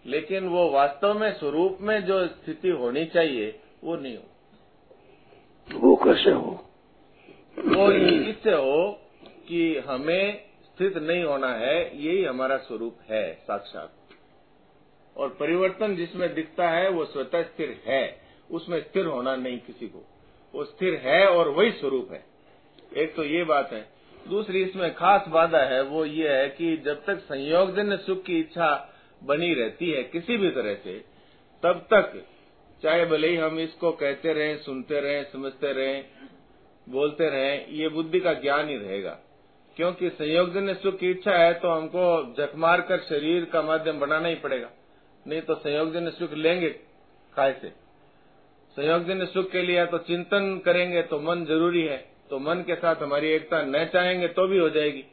लेकिन 0.06 0.48
वो 0.48 0.70
वास्तव 0.70 1.18
में, 1.18 1.32
स्वरूप 1.32 1.78
में 1.80 2.04
जो 2.04 2.26
स्थिति 2.26 2.68
होनी 2.68 3.04
चाहिए, 3.04 3.60
वो 3.84 3.96
नहीं 3.96 4.16
हो 4.16 4.24
वो 5.72 5.96
कैसे 5.96 6.30
हो? 6.30 6.70
वो 7.58 7.92
इससे 7.92 8.52
हो 8.52 9.00
कि 9.48 9.76
हमें 9.76 10.44
स्थित 10.64 10.96
नहीं 10.96 11.24
होना 11.24 11.52
है, 11.52 12.02
यही 12.04 12.24
हमारा 12.24 12.56
स्वरूप 12.56 12.98
है, 13.10 13.34
साक्षात। 13.34 13.92
और 15.16 15.28
परिवर्तन 15.28 15.96
जिसमें 15.96 16.34
दिखता 16.34 16.68
है, 16.68 16.90
वो 16.90 17.04
स्वतः 17.04 17.42
स्थिर 17.42 17.82
है। 17.86 18.20
उसमें 18.50 18.80
स्थिर 18.80 19.06
होना 19.06 19.36
नहीं 19.36 19.58
किसी 19.58 19.88
को। 19.88 20.06
वो 20.54 20.64
स्थिर 20.64 20.94
है 20.94 21.26
और 21.26 21.48
वही 21.48 21.70
स्वरूप 21.70 22.08
है। 22.12 22.24
एक 22.96 23.14
तो 23.14 23.24
ये 23.24 23.44
बात 23.44 23.72
है। 23.72 23.88
दूसरी, 24.28 24.62
इसमें 24.62 24.94
खास 24.94 25.24
बाधा 25.28 25.58
है, 25.58 25.82
वो 25.82 26.04
ये 26.04 26.28
है 26.28 26.48
कि 26.48 26.76
जब 26.76 27.04
तक 27.04 27.18
संयोगजन्य 27.18 27.96
सुख 27.96 28.22
की 28.22 28.40
इच्छा 28.40 28.94
बनी 29.24 29.54
रहती 29.54 29.90
है 29.90 30.02
किसी 30.02 30.36
भी 30.36 30.50
तरह 30.50 30.74
से, 30.74 31.04
तब 31.62 31.72
तक 31.72 32.26
चाहे 32.84 33.04
भले 33.06 33.28
ही 33.28 33.36
हम 33.36 33.58
इसको 33.58 33.92
कहते 33.92 34.32
रहें, 34.32 34.58
सुनते 34.58 35.00
रहें, 35.00 35.24
समझते 35.32 35.72
रहें, 35.72 36.04
बोलते 36.88 37.28
रहें, 37.30 37.68
ये 37.68 37.88
बुद्धि 37.88 38.20
का 38.20 38.32
ज्ञान 38.32 38.68
ही 38.68 38.76
रहेगा। 38.76 39.18
क्योंकि 39.76 40.10
संयोग 40.10 40.48
संयोगजन्य 40.48 40.74
सुख 40.74 40.98
की 40.98 41.10
इच्छा 41.10 41.32
है 41.32 41.54
तो 41.54 41.68
हमको 41.68 42.34
जख 42.38 42.52
मार 42.56 42.80
कर 42.80 42.98
शरीर 42.98 43.44
का 43.44 43.62
माध्यम 43.62 44.00
बनाना 44.00 44.28
ही 44.28 44.34
पड़ेगा। 44.34 44.70
नहीं 45.26 45.40
तो 45.40 45.54
संयोग 45.54 45.88
संयोगजन्य 45.88 46.10
सुख 46.10 46.32
लेंगे 46.32 46.70
काय 47.36 47.52
से? 47.52 47.68
संयोग 47.68 49.02
संयोगजन्य 49.02 49.26
सुख 49.26 49.50
के 49.50 49.62
लिए 49.62 49.86
तो 49.86 49.98
चिंतन 49.98 50.62
करेंगे 50.64 51.02
तो 51.02 51.20
मन 51.20 51.44
ज़रूरी 51.44 51.82
है। 51.82 52.10
तो 52.30 52.38
मन 52.38 52.54
के 52.54 52.74
साथ 52.74 52.96
हमारी 52.96 53.28
एकता 53.28 53.62
न 53.62 53.84
चाहेंगे 53.84 54.28
तो 54.28 54.46
भी 54.46 54.58
हो 54.58 54.70
जाएगी। 54.70 55.04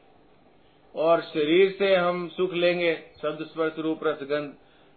और 0.95 1.21
शरीर 1.21 1.75
से 1.79 1.95
हम 1.95 2.27
सुख 2.27 2.53
लेंगे, 2.53 2.99
शब्द 3.21 3.45
स्पर्श 3.45 3.79
रूप 3.79 3.99
रसगंध 4.03 4.53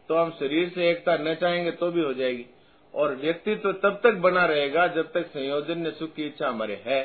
तो 0.09 0.15
हम 0.15 0.31
शरीर 0.31 0.69
से 0.69 0.91
एकता 0.91 1.17
न 1.17 1.35
चाहेंगे 1.35 1.71
तो 1.71 1.91
भी 1.91 2.01
हो 2.01 2.15
जाएगी। 2.15 2.47
और 2.95 3.15
व्यक्तित्व 3.17 3.73
तब 3.73 4.01
तक 4.03 4.15
बना 4.15 4.45
रहेगा 4.47 4.87
जब 4.87 5.13
तक 5.13 5.27
संयोजन्य 5.27 5.91
सुख 5.91 6.15
की 6.15 6.27
इच्छा 6.27 6.49
हमारे 6.49 6.83
है। 6.87 7.01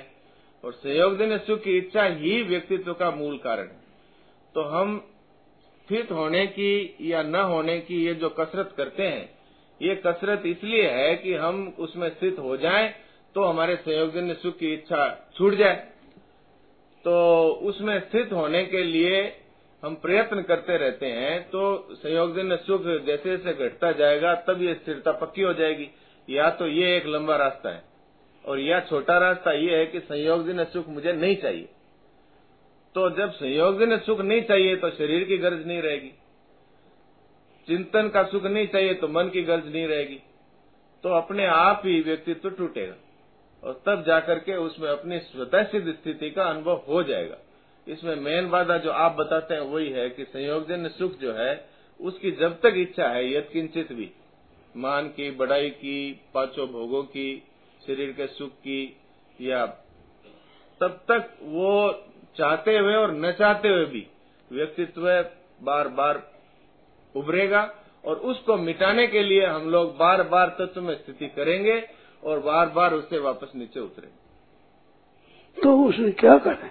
और 0.63 0.73
संयोजन्य 0.73 1.37
सुख 1.37 1.59
की 1.59 1.77
इच्छा 1.77 2.03
ही 2.03 2.41
व्यक्तित्व 2.43 2.93
का 2.93 3.11
मूल 3.11 3.37
कारण 3.37 3.63
है। 3.63 3.79
तो 4.55 4.61
हम 4.61 4.97
स्थित 5.87 6.11
होने 6.11 6.45
की 6.47 6.95
या 7.01 7.21
न 7.23 7.35
होने 7.35 7.79
की 7.79 8.03
ये 8.05 8.13
जो 8.13 8.29
कसरत 8.29 8.73
करते 8.77 9.03
हैं, 9.03 9.29
ये 9.81 9.95
कसरत 9.95 10.43
इसलिए 10.45 10.89
है 10.89 11.15
कि 11.15 11.33
हम 11.33 11.75
उसमें 11.79 12.09
स्थित 12.09 12.39
हो 12.39 12.57
जाएँ 12.57 12.93
तो 13.35 13.43
हमारे 13.43 13.75
संयोजन्य 13.75 14.33
सुख 14.33 14.57
की 14.57 14.73
इच्छा 14.73 15.31
छूट 15.37 15.53
जाए। 15.53 15.75
तो 17.05 17.15
उसमें 17.63 17.99
स्थित 17.99 18.33
होने 18.33 18.63
के 18.65 18.83
लिए 18.83 19.21
हम 19.83 19.95
प्रयत्न 19.95 20.41
करते 20.43 20.77
रहते 20.77 21.05
हैं 21.07 21.41
तो 21.49 21.61
संयोग 21.93 22.37
सुख 22.59 22.83
जैसे 23.05 23.37
जैसे 23.37 23.53
घटता 23.55 23.91
जाएगा, 23.93 24.33
तब 24.37 24.61
ये 24.61 24.73
स्थिरता 24.75 25.11
पक्की 25.17 25.41
हो 25.41 25.53
जाएगी। 25.53 25.89
या 26.27 26.49
तो 26.51 26.67
ये 26.67 26.95
एक 26.97 27.05
लंबा 27.05 27.35
रास्ता 27.35 27.69
है, 27.69 27.83
और 28.45 28.59
यह 28.59 28.79
छोटा 28.79 29.17
रास्ता 29.17 29.51
ये 29.53 29.77
है 29.77 29.85
कि 29.85 29.99
संयोजन्य 30.01 30.65
सुख 30.73 30.87
मुझे 30.89 31.13
नहीं 31.13 31.35
चाहिए। 31.37 31.67
तो 32.95 33.09
जब 33.17 33.31
संयोग 33.33 33.99
सुख 33.99 34.21
नहीं 34.21 34.41
चाहिए 34.43 34.75
तो 34.75 34.89
शरीर 34.91 35.23
की 35.23 35.37
गर्ज 35.37 35.65
नहीं 35.67 35.81
रहेगी। 35.81 36.11
चिंतन 37.67 38.09
का 38.09 38.23
सुख 38.25 38.43
नहीं 38.43 38.67
चाहिए 38.67 38.93
तो 38.93 39.07
मन 39.09 39.29
की 39.29 39.43
गर्ज 39.43 39.65
नहीं 39.65 39.87
रहेगी। 39.87 40.21
तो 41.03 41.09
अपने 41.15 41.45
आप 41.47 41.81
ही 41.85 41.99
व्यक्तित्व 42.01 42.49
टूटेगा, 42.49 42.95
और 43.63 43.81
तब 43.85 44.03
जाकर 44.07 44.39
के 44.39 44.55
उसमें 44.59 44.89
अपनी 44.89 45.19
स्वतः 45.25 45.63
सिद्ध 45.63 45.87
स्थिति 45.89 46.29
का 46.29 46.43
अनुभव 46.45 46.83
हो 46.87 47.03
जाएगा। 47.03 47.37
इसमें 47.89 48.15
मेन 48.15 48.49
बाधा 48.49 48.77
जो 48.77 48.91
आप 48.91 49.15
बताते 49.15 49.53
हैं 49.53 49.61
वही 49.61 49.89
है 49.89 50.09
कि 50.09 50.23
संयोगजन्य 50.23 50.89
सुख 50.89 51.19
जो 51.19 51.33
है, 51.33 51.69
उसकी 51.99 52.31
जब 52.31 52.59
तक 52.61 52.73
इच्छा 52.77 53.07
है 53.07 53.33
यथकिंचित 53.33 53.91
भी। 53.93 54.09
मान 54.75 55.07
की, 55.07 55.29
बड़ाई 55.31 55.69
की, 55.69 56.21
पाँचों 56.33 56.67
भोगों 56.67 57.03
की, 57.03 57.43
शरीर 57.87 58.11
के 58.11 58.27
सुख 58.27 58.51
की, 58.51 58.95
या 59.41 59.65
तब 60.81 60.99
तक 61.07 61.33
वो 61.41 61.91
चाहते 62.37 62.77
हुए 62.77 62.95
और 62.95 63.13
न 63.15 63.31
चाहते 63.31 63.67
हुए 63.67 63.85
भी 63.85 64.05
व्यक्तित्व 64.51 65.07
बार 65.61 65.87
बार 65.87 66.21
उभरेगा 67.15 67.61
और 68.05 68.15
उसको 68.15 68.57
मिटाने 68.57 69.07
के 69.07 69.23
लिए 69.23 69.45
हम 69.45 69.69
लोग 69.69 69.97
बार 69.97 70.23
बार 70.23 70.55
तत्व 70.59 70.81
में 70.81 70.95
स्थिति 70.95 71.27
करेंगे 71.27 71.81
और 72.23 72.39
बार 72.39 72.69
बार 72.69 72.93
उससे 72.93 73.19
वापस 73.19 73.51
नीचे 73.55 73.79
उतरेंगे। 73.79 74.17
तो 75.57 75.75
उसने 75.83 76.11
क्या 76.11 76.37
करें 76.37 76.69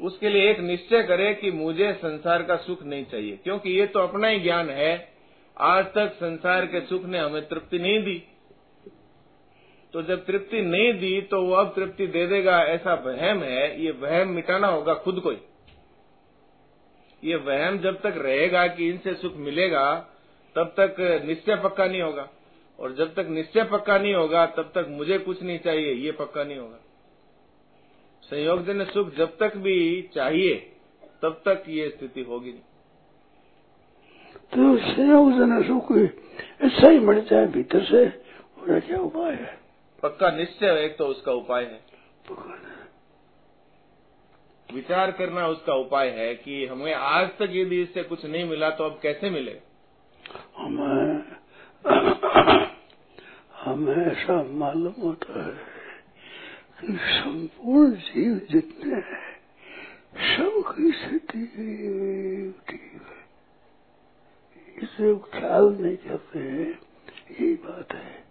उसके 0.00 0.28
लिए 0.28 0.50
एक 0.50 0.60
निश्चय 0.60 1.02
करे 1.02 1.34
कि 1.34 1.50
मुझे 1.50 1.92
संसार 1.92 2.42
का 2.42 2.56
सुख 2.56 2.82
नहीं 2.82 3.04
चाहिए। 3.04 3.36
क्योंकि 3.36 3.70
ये 3.70 3.86
तो 3.86 4.00
अपना 4.00 4.28
ही 4.28 4.40
ज्ञान 4.40 4.70
है। 4.70 5.12
आज 5.58 5.84
तक 5.84 6.12
संसार 6.12 6.66
के 6.66 6.80
सुख 6.80 7.04
ने 7.04 7.18
हमें 7.18 7.48
तृप्ति 7.48 7.78
नहीं 7.78 8.04
दी। 8.04 8.22
तो 9.92 10.02
जब 10.02 10.24
तृप्ति 10.24 10.62
नहीं 10.62 10.94
दी 10.94 11.20
तो 11.20 11.42
वो 11.42 11.54
अब 11.54 11.72
तृप्ति 11.76 12.06
दे 12.06 12.26
देगा 12.26 12.62
ऐसा 12.62 12.94
वहम 12.94 13.42
है। 13.42 13.82
ये 13.82 13.90
वहम 13.90 14.28
मिटाना 14.28 14.68
होगा 14.68 14.94
खुद 14.94 15.20
को 15.20 15.30
ही। 15.30 15.38
ये 17.24 17.36
वहम 17.36 17.78
जब 17.78 18.00
तक 18.00 18.14
रहेगा 18.16 18.66
कि 18.66 18.88
इनसे 18.88 19.14
सुख 19.14 19.36
मिलेगा, 19.36 20.06
तब 20.56 20.74
तक 20.80 21.22
निश्चय 21.24 21.56
पक्का 21.56 21.86
नहीं 21.86 22.02
होगा। 22.02 22.28
और 22.80 22.92
जब 22.92 23.14
तक 23.14 23.26
निश्चय 23.30 23.64
पक्का 23.64 23.98
नहीं 23.98 24.14
होगा, 24.14 24.46
तब 24.46 24.72
तक 24.74 24.86
मुझे 24.88 25.18
कुछ 25.18 25.42
नहीं 25.42 25.58
चाहिए, 25.58 25.92
ये 25.92 26.12
पक्का 26.12 26.44
नहीं 26.44 26.58
होगा। 26.58 26.78
संयोगजन्य 28.30 28.84
सुख 28.84 29.14
जब 29.14 29.36
तक 29.36 29.56
भी 29.56 30.02
चाहिए 30.14 30.54
तब 31.22 31.40
तक 31.44 31.64
ये 31.68 31.88
स्थिति 31.88 32.22
होगी 32.22 32.50
नहीं। 32.50 32.62
तो 34.52 34.76
संयोगजन्य 34.86 35.62
सुख 35.68 35.92
ऐसा 36.62 36.90
ही 36.90 36.98
मर 36.98 37.20
जाए 37.20 37.46
भीतर 37.46 37.84
से 37.84 38.06
और 38.06 38.80
क्या 38.80 38.98
उपाय 38.98 39.32
है? 39.32 39.58
पक्का 40.02 40.30
निश्चय 40.30 40.84
एक 40.84 40.96
तो 40.98 41.06
उसका 41.06 41.32
उपाय 41.32 41.64
है। 41.64 41.80
विचार 44.68 45.10
करना 45.12 45.46
उसका 45.46 45.74
उपाय 45.74 46.08
है 46.08 46.34
कि 46.34 46.66
हमें 46.66 46.92
आज 46.94 47.28
तक 47.38 47.48
यदि 47.52 47.80
इससे 47.82 48.02
कुछ 48.02 48.24
नहीं 48.24 48.44
मिला 48.44 48.70
तो 48.70 48.84
अब 48.84 48.98
कैसे 49.02 49.30
मिले? 49.30 49.56
हमें 50.56 51.24
हमें 53.54 54.06
ऐसा 54.06 54.42
मालूम 54.42 55.02
होता 55.02 55.42
है 55.42 55.77
संपूर्ण 56.84 57.92
जीव 57.92 58.46
जितने 58.50 58.96
हैं 58.96 59.28
सबकी 60.18 60.92
स्थिति 60.92 61.42
इसे 64.82 65.14
ख्याल 65.14 65.64
नहीं 65.80 65.96
करते 65.96 66.38
हैं। 66.38 66.80
यही 67.30 67.54
बात 67.54 67.92
है। 67.92 68.24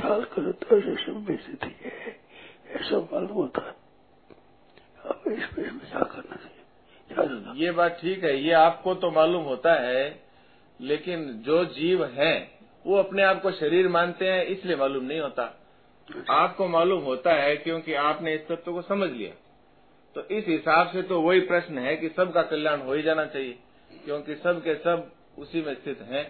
ख्याल 0.00 0.24
करते 0.24 0.80
से 0.80 0.96
सब 0.96 1.26
स्थिति 1.30 1.76
है। 1.80 2.20
ऐसा 2.68 2.98
मालूम 2.98 3.32
होता 3.32 3.66
है। 3.66 3.76
अब 5.04 5.32
इस 5.32 5.44
पर 5.44 5.62
क्या 5.62 6.02
करना 6.02 6.36
चाहिए? 6.36 7.64
ये 7.64 7.70
बात 7.70 7.98
ठीक 8.00 8.24
है। 8.24 8.42
ये 8.42 8.52
आपको 8.52 8.94
तो 8.94 9.10
मालूम 9.10 9.42
होता 9.42 9.74
है, 9.74 10.22
लेकिन 10.80 11.32
जो 11.32 11.64
जीव 11.64 12.04
है, 12.04 12.58
वो 12.86 12.96
अपने 12.96 13.22
आप 13.22 13.42
को 13.42 13.52
शरीर 13.52 13.88
मानते 13.88 14.28
हैं, 14.28 14.44
इसलिए 14.44 14.76
मालूम 14.76 15.04
नहीं 15.04 15.20
होता। 15.20 15.59
आपको 16.30 16.66
मालूम 16.68 17.02
होता 17.02 17.32
है 17.34 17.56
क्योंकि 17.56 17.94
आपने 17.94 18.34
इस 18.34 18.46
तत्व 18.48 18.72
को 18.72 18.82
समझ 18.82 19.10
लिया। 19.10 19.30
तो 20.16 20.26
इस 20.28 20.46
हिसाब 20.48 20.88
से 20.88 21.02
तो 21.02 21.20
वही 21.20 21.40
प्रश्न 21.46 21.78
है 21.78 21.96
कि 21.96 22.08
सबका 22.08 22.42
कल्याण 22.42 22.80
हो 22.80 22.94
ही 22.94 23.02
जाना 23.02 23.24
चाहिए, 23.26 23.56
क्योंकि 24.04 24.34
सब 24.34 24.62
के 24.64 24.74
सब 24.76 25.10
उसी 25.38 25.62
में 25.62 25.74
स्थित 25.74 26.00
हैं। 26.02 26.26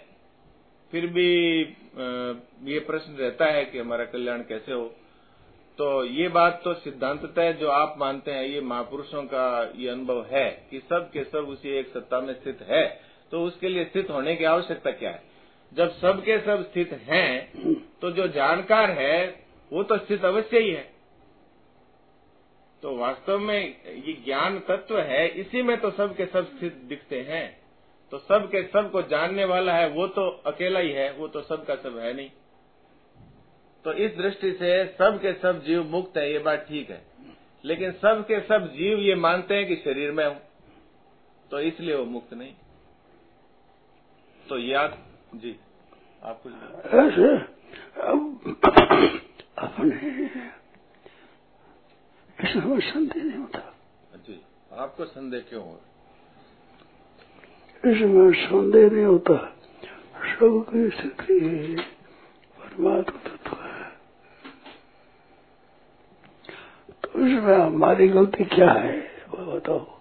फिर 0.93 1.07
भी 1.07 1.61
ये 2.73 2.79
प्रश्न 2.81 3.13
रहता 3.15 3.47
है 3.47 3.65
कि 3.65 3.79
हमारा 3.79 4.05
कल्याण 4.07 4.41
कैसे 4.43 4.73
हो। 4.73 4.85
तो 5.79 6.05
ये 6.05 6.29
बात 6.29 6.61
तो 6.65 6.75
सिद्धांततः 6.75 7.51
जो 7.53 7.69
आप 7.71 7.95
मानते 7.99 8.31
हैं, 8.31 8.45
ये 8.45 8.61
महापुरुषों 8.63 9.23
का 9.25 9.73
ये 9.77 9.89
अनुभव 9.89 10.27
है 10.33 10.49
कि 10.71 10.81
सब 10.81 11.11
के 11.13 11.25
सब 11.25 11.49
उसी 11.49 11.69
एक 11.79 11.89
सत्ता 11.89 12.21
में 12.21 12.33
स्थित 12.35 12.67
है। 12.69 12.87
तो 13.33 13.43
उसके 13.43 13.69
लिए 13.69 13.85
स्थित 13.85 14.11
होने 14.11 14.35
की 14.37 14.45
आवश्यकता 14.47 14.91
क्या 14.93 15.11
है? 15.11 15.23
जब 15.73 15.91
सब 15.93 16.23
के 16.25 16.39
सब 16.41 16.63
स्थित 16.71 16.93
हैं 17.03 17.75
तो 18.03 18.11
जो 18.11 18.27
जानकार 18.31 18.91
है 18.91 19.27
वो 19.73 19.83
तो 19.83 19.97
स्थित 19.99 20.25
अवश्य 20.25 20.59
ही 20.59 20.71
है। 20.71 20.89
तो 22.83 22.97
वास्तव 22.97 23.39
में 23.39 23.63
ये 23.87 24.13
ज्ञान 24.25 24.59
तत्व 24.59 24.99
है, 25.01 25.27
इसी 25.29 25.63
में 25.63 25.77
तो 25.81 25.91
सब 25.91 26.17
के 26.17 26.27
सब 26.27 26.47
स्थित 26.57 26.75
दिखते 26.89 27.21
हैं। 27.21 27.61
तो 28.13 28.19
सब 28.19 28.49
के 28.51 28.63
सबको 28.63 29.03
जानने 29.03 29.45
वाला 29.45 29.73
है, 29.73 29.89
वो 29.89 30.07
तो 30.07 30.29
अकेला 30.47 30.81
ही 30.81 30.91
है, 30.91 31.13
वो 31.13 31.29
तो 31.29 31.41
सब 31.43 31.65
का 31.67 31.75
सब 31.75 31.99
है 31.99 32.13
नहीं। 32.13 32.31
तो 33.85 33.93
इस 33.95 34.17
दृष्टि 34.17 34.53
से 34.53 34.85
सब 34.99 35.19
के 35.23 35.33
सब 35.33 35.63
जीव 35.65 35.85
मुक्त 35.85 36.17
है, 36.17 36.33
ये 36.33 36.39
बात 36.39 36.65
ठीक 36.69 36.91
है। 36.91 37.03
लेकिन 37.65 37.93
सब 37.93 38.25
के 38.29 38.41
सब 38.41 38.67
जीव 38.73 38.99
ये 38.99 39.15
मानते 39.15 39.55
हैं 39.55 39.67
कि 39.67 39.77
शरीर 39.77 40.13
में 40.13 40.25
हूँ 40.27 40.41
तो 41.51 41.61
इसलिए 41.61 41.95
वो 41.95 42.05
मुक्त 42.05 42.35
नहीं। 42.35 42.53
तो 44.47 44.59
याद 44.59 44.99
जी, 45.35 45.57
आप 46.23 46.43
कुछ 46.43 46.53
अपने। 49.61 49.97
इसमें 52.49 52.81
संदेह 52.81 53.25
नहीं 53.25 53.39
होता। 53.39 53.75
जी 54.17 54.43
आपको 54.73 55.05
संदेह 55.05 55.41
क्यों 55.41 55.63
हो? 55.63 55.81
इसमें 57.87 58.33
संदेह 58.33 58.91
नहीं 58.91 59.05
होता। 59.05 59.57
सबकी 60.31 60.91
स्थिति 60.91 61.39
परमात्मा 62.59 63.21
तत्व 63.21 63.57
है। 63.57 63.93
तो 67.03 67.09
इसमें 67.09 67.57
हमारी 67.59 68.09
गलती 68.09 68.45
क्या 68.45 68.73
है 68.73 68.97
वो 69.31 69.53
बताओ। 69.53 70.01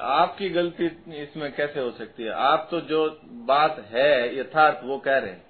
आपकी 0.00 0.50
गलती 0.50 0.86
इसमें 1.22 1.52
कैसे 1.54 1.80
हो 1.80 1.90
सकती 1.90 2.22
है? 2.22 2.30
आप 2.30 2.68
तो 2.70 2.80
जो 2.80 3.20
बात 3.24 3.86
है 3.88 4.38
यथार्थ 4.38 4.84
वो 4.84 4.98
कह 4.98 5.18
रहे 5.18 5.30
हैं। 5.30 5.49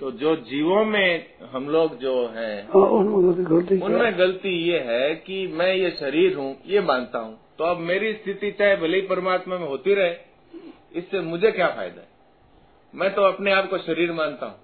तो 0.00 0.10
जो 0.10 0.34
जीवों 0.36 0.84
में 0.84 1.26
हम 1.52 1.68
लोग 1.68 1.98
जो 1.98 2.14
हैं 2.28 2.56
हाँ, 2.64 2.82
उनमें 2.82 3.44
गलती? 3.46 3.80
उनमें 3.80 4.50
ये 4.50 4.78
है 4.78 5.14
कि 5.14 5.46
मैं 5.46 5.74
ये 5.74 5.90
शरीर 5.90 6.36
हूँ 6.36 6.56
ये 6.66 6.80
मानता 6.80 7.18
हूँ। 7.18 7.38
तो 7.58 7.64
अब 7.64 7.78
मेरी 7.78 8.12
स्थिति 8.12 8.50
चाहे 8.50 8.76
भले 8.76 8.96
ही 8.96 9.06
परमात्मा 9.06 9.58
में 9.58 9.66
होती 9.68 9.94
रहे 9.94 10.14
इससे 10.94 11.20
मुझे 11.20 11.50
क्या 11.50 11.68
फ़ायदा 11.68 12.00
है? 12.00 12.08
मैं 12.94 13.14
तो 13.14 13.22
अपने 13.22 13.52
आप 13.52 13.70
को 13.70 13.78
शरीर 13.78 14.12
मानता 14.12 14.46
हूँ। 14.46 14.58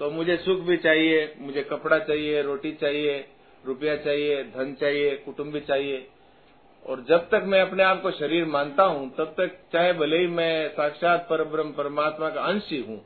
तो 0.00 0.10
मुझे 0.10 0.36
सुख 0.36 0.60
भी 0.60 0.76
चाहिए 0.76 1.34
मुझे 1.38 1.62
कपड़ा 1.62 1.98
चाहिए 1.98 2.42
रोटी 2.42 2.72
चाहिए 2.72 3.18
रुपया 3.66 3.96
चाहिए 3.96 4.42
धन 4.44 4.76
चाहिए 4.80 5.16
कुटुम्ब 5.16 5.52
भी 5.52 5.60
चाहिए। 5.60 6.06
और 6.86 7.04
जब 7.08 7.28
तक 7.28 7.44
मैं 7.46 7.60
अपने 7.60 7.82
आप 7.82 8.02
को 8.02 8.10
शरीर 8.10 8.44
मानता 8.44 8.82
हूँ 8.82 9.10
तब 9.10 9.34
तक 9.38 9.58
चाहे 9.72 9.92
भले 9.92 10.18
ही 10.18 10.26
मैं 10.26 10.68
साक्षात 10.68 11.26
पर 11.30 11.44
ब्रह्म 11.44 11.72
परमात्मा 11.72 12.28
का 12.28 12.40
अंश 12.40 12.68
ही 12.70 12.80
हूँ 12.82 13.04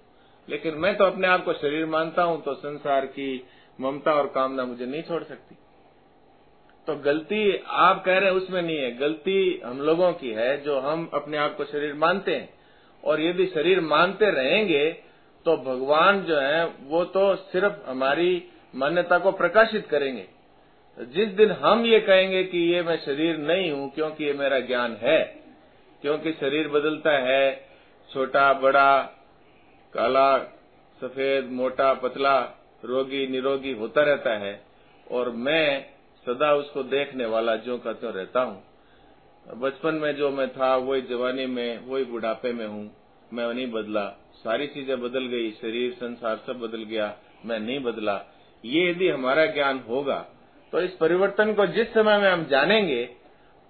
लेकिन 0.49 0.75
मैं 0.75 0.97
तो 0.97 1.05
अपने 1.05 1.29
आप 1.29 1.45
को 1.45 1.53
शरीर 1.53 1.87
मानता 1.87 2.23
हूँ 2.23 2.43
तो 2.43 2.55
संसार 2.55 3.07
की 3.07 3.45
ममता 3.81 4.13
और 4.13 4.27
कामना 4.27 4.65
मुझे 4.65 4.87
नहीं 4.87 5.03
छोड़ 5.03 5.23
सकती। 5.23 5.57
तो 6.87 6.95
गलती 6.97 7.63
आप 7.67 8.03
कह 8.05 8.19
रहे 8.19 8.31
हैं, 8.31 8.37
उसमें 8.37 8.61
नहीं 8.63 8.77
है। 8.77 8.97
गलती 8.99 9.61
हम 9.65 9.81
लोगों 9.81 10.13
की 10.13 10.31
है 10.31 10.57
जो 10.63 10.79
हम 10.81 11.09
अपने 11.15 11.39
आप 11.39 11.57
को 11.57 11.65
शरीर 11.65 11.95
मानते 11.95 12.35
हैं। 12.35 12.49
और 13.05 13.21
यदि 13.21 13.47
शरीर 13.47 13.81
मानते 13.81 14.31
रहेंगे 14.31 14.91
तो 15.47 15.57
भगवान 15.57 16.21
जो 16.23 16.37
है, 16.37 16.65
वो 16.65 17.05
तो 17.05 17.35
सिर्फ़ 17.37 17.91
हमारी 17.91 18.45
मान्यता 18.75 19.19
को 19.19 19.33
प्रकाशित 19.33 19.87
करेंगे। 19.87 20.27
जिस 20.99 21.29
दिन 21.29 21.51
हम 21.53 21.85
ये 21.87 22.01
कहेंगे 22.01 22.43
कि 22.45 22.59
ये 22.59 22.83
मैं 22.83 22.97
शरीर 22.97 23.39
नहीं 23.39 23.71
हूँ, 23.73 23.91
क्योंकि 23.91 24.25
ये 24.25 24.33
मेरा 24.33 24.59
ज्ञान 24.61 24.97
है, 25.01 25.19
क्योंकि 26.03 26.33
शरीर 26.33 26.69
बदलता 26.69 27.19
है, 27.19 27.65
छोटा, 28.11 28.53
बड़ा 28.53 29.19
काला, 29.95 30.39
सफ़ेद, 31.01 31.51
मोटा, 31.53 31.93
पतला, 31.95 32.39
रोगी, 32.85 33.27
निरोगी 33.27 33.73
होता 33.73 34.03
रहता 34.03 34.37
है 34.37 34.55
और 35.11 35.31
मैं 35.39 35.87
सदा 36.27 36.53
उसको 36.55 36.83
देखने 36.83 37.27
वाला 37.27 37.57
जो 37.57 37.79
का 37.79 37.93
त्यों 37.93 38.13
रहता 38.13 38.41
हूँ। 38.41 38.63
बचपन 39.57 39.95
में 39.95 40.15
जो 40.17 40.31
मैं 40.31 40.49
था, 40.49 40.75
वही 40.77 41.03
जवानी 41.03 41.47
में, 41.47 41.87
वही 41.87 42.05
बुढ़ापे 42.05 42.53
में 42.53 42.67
हूँ। 42.67 42.91
मैं 43.33 43.53
नहीं 43.55 43.71
बदला। 43.73 44.07
सारी 44.35 44.67
चीज़ें 44.67 45.01
बदल 45.01 45.27
गई, 45.27 45.51
शरीर, 45.53 45.93
संसार 45.93 46.41
सब 46.47 46.61
बदल 46.61 46.83
गया। 46.85 47.15
मैं 47.45 47.59
नहीं 47.61 47.81
बदला। 47.81 48.21
ये 48.65 48.89
यदि 48.91 49.09
हमारा 49.09 49.47
ज्ञान 49.47 49.79
होगा 49.89 50.19
तो 50.73 50.81
इस 50.81 50.91
परिवर्तन 50.91 51.53
को 51.55 51.67
जिस 51.67 51.93
समय 51.95 52.19
में 52.19 52.31
हम 52.31 52.45
जानेंगे, 52.45 53.09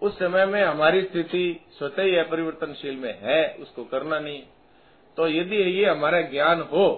उस 0.03 0.19
समय 0.19 0.47
में 0.47 0.63
हमारी 0.63 1.03
स्थिति 1.03 1.61
स्वतः 1.79 2.03
ही 2.03 2.17
अपरिवर्तनशील 2.17 2.97
में 2.97 3.19
है, 3.21 3.55
उसको 3.55 3.85
करना 3.85 4.19
नहीं। 4.19 4.43
तो 5.17 5.29
यदि 5.29 5.57
ये 5.57 5.85
हमारा 5.87 6.21
ज्ञान 6.29 6.61
हो 6.73 6.89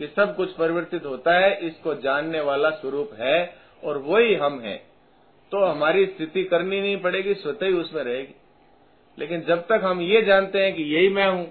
कि 0.00 0.06
सब 0.08 0.34
कुछ 0.36 0.52
परिवर्तित 0.52 1.04
होता 1.06 1.34
है, 1.34 1.54
इसको 1.60 1.94
जानने 1.96 2.40
वाला 2.42 2.70
स्वरूप 2.72 3.10
है 3.20 3.54
और 3.82 3.98
वही 4.04 4.34
हम 4.36 4.60
हैं 4.60 4.78
तो 5.52 5.64
हमारी 5.64 6.04
स्थिति 6.06 6.42
करनी 6.44 6.80
नहीं 6.80 6.96
पड़ेगी, 7.00 7.34
स्वतः 7.34 7.66
ही 7.66 7.72
उसमें 7.74 8.02
रहेगी। 8.02 8.34
लेकिन 9.18 9.42
जब 9.42 9.66
तक 9.66 9.80
हम 9.84 10.00
ये 10.02 10.22
जानते 10.22 10.58
हैं 10.58 10.74
कि 10.74 10.82
यही 10.94 11.08
मैं 11.10 11.26
हूँ, 11.26 11.44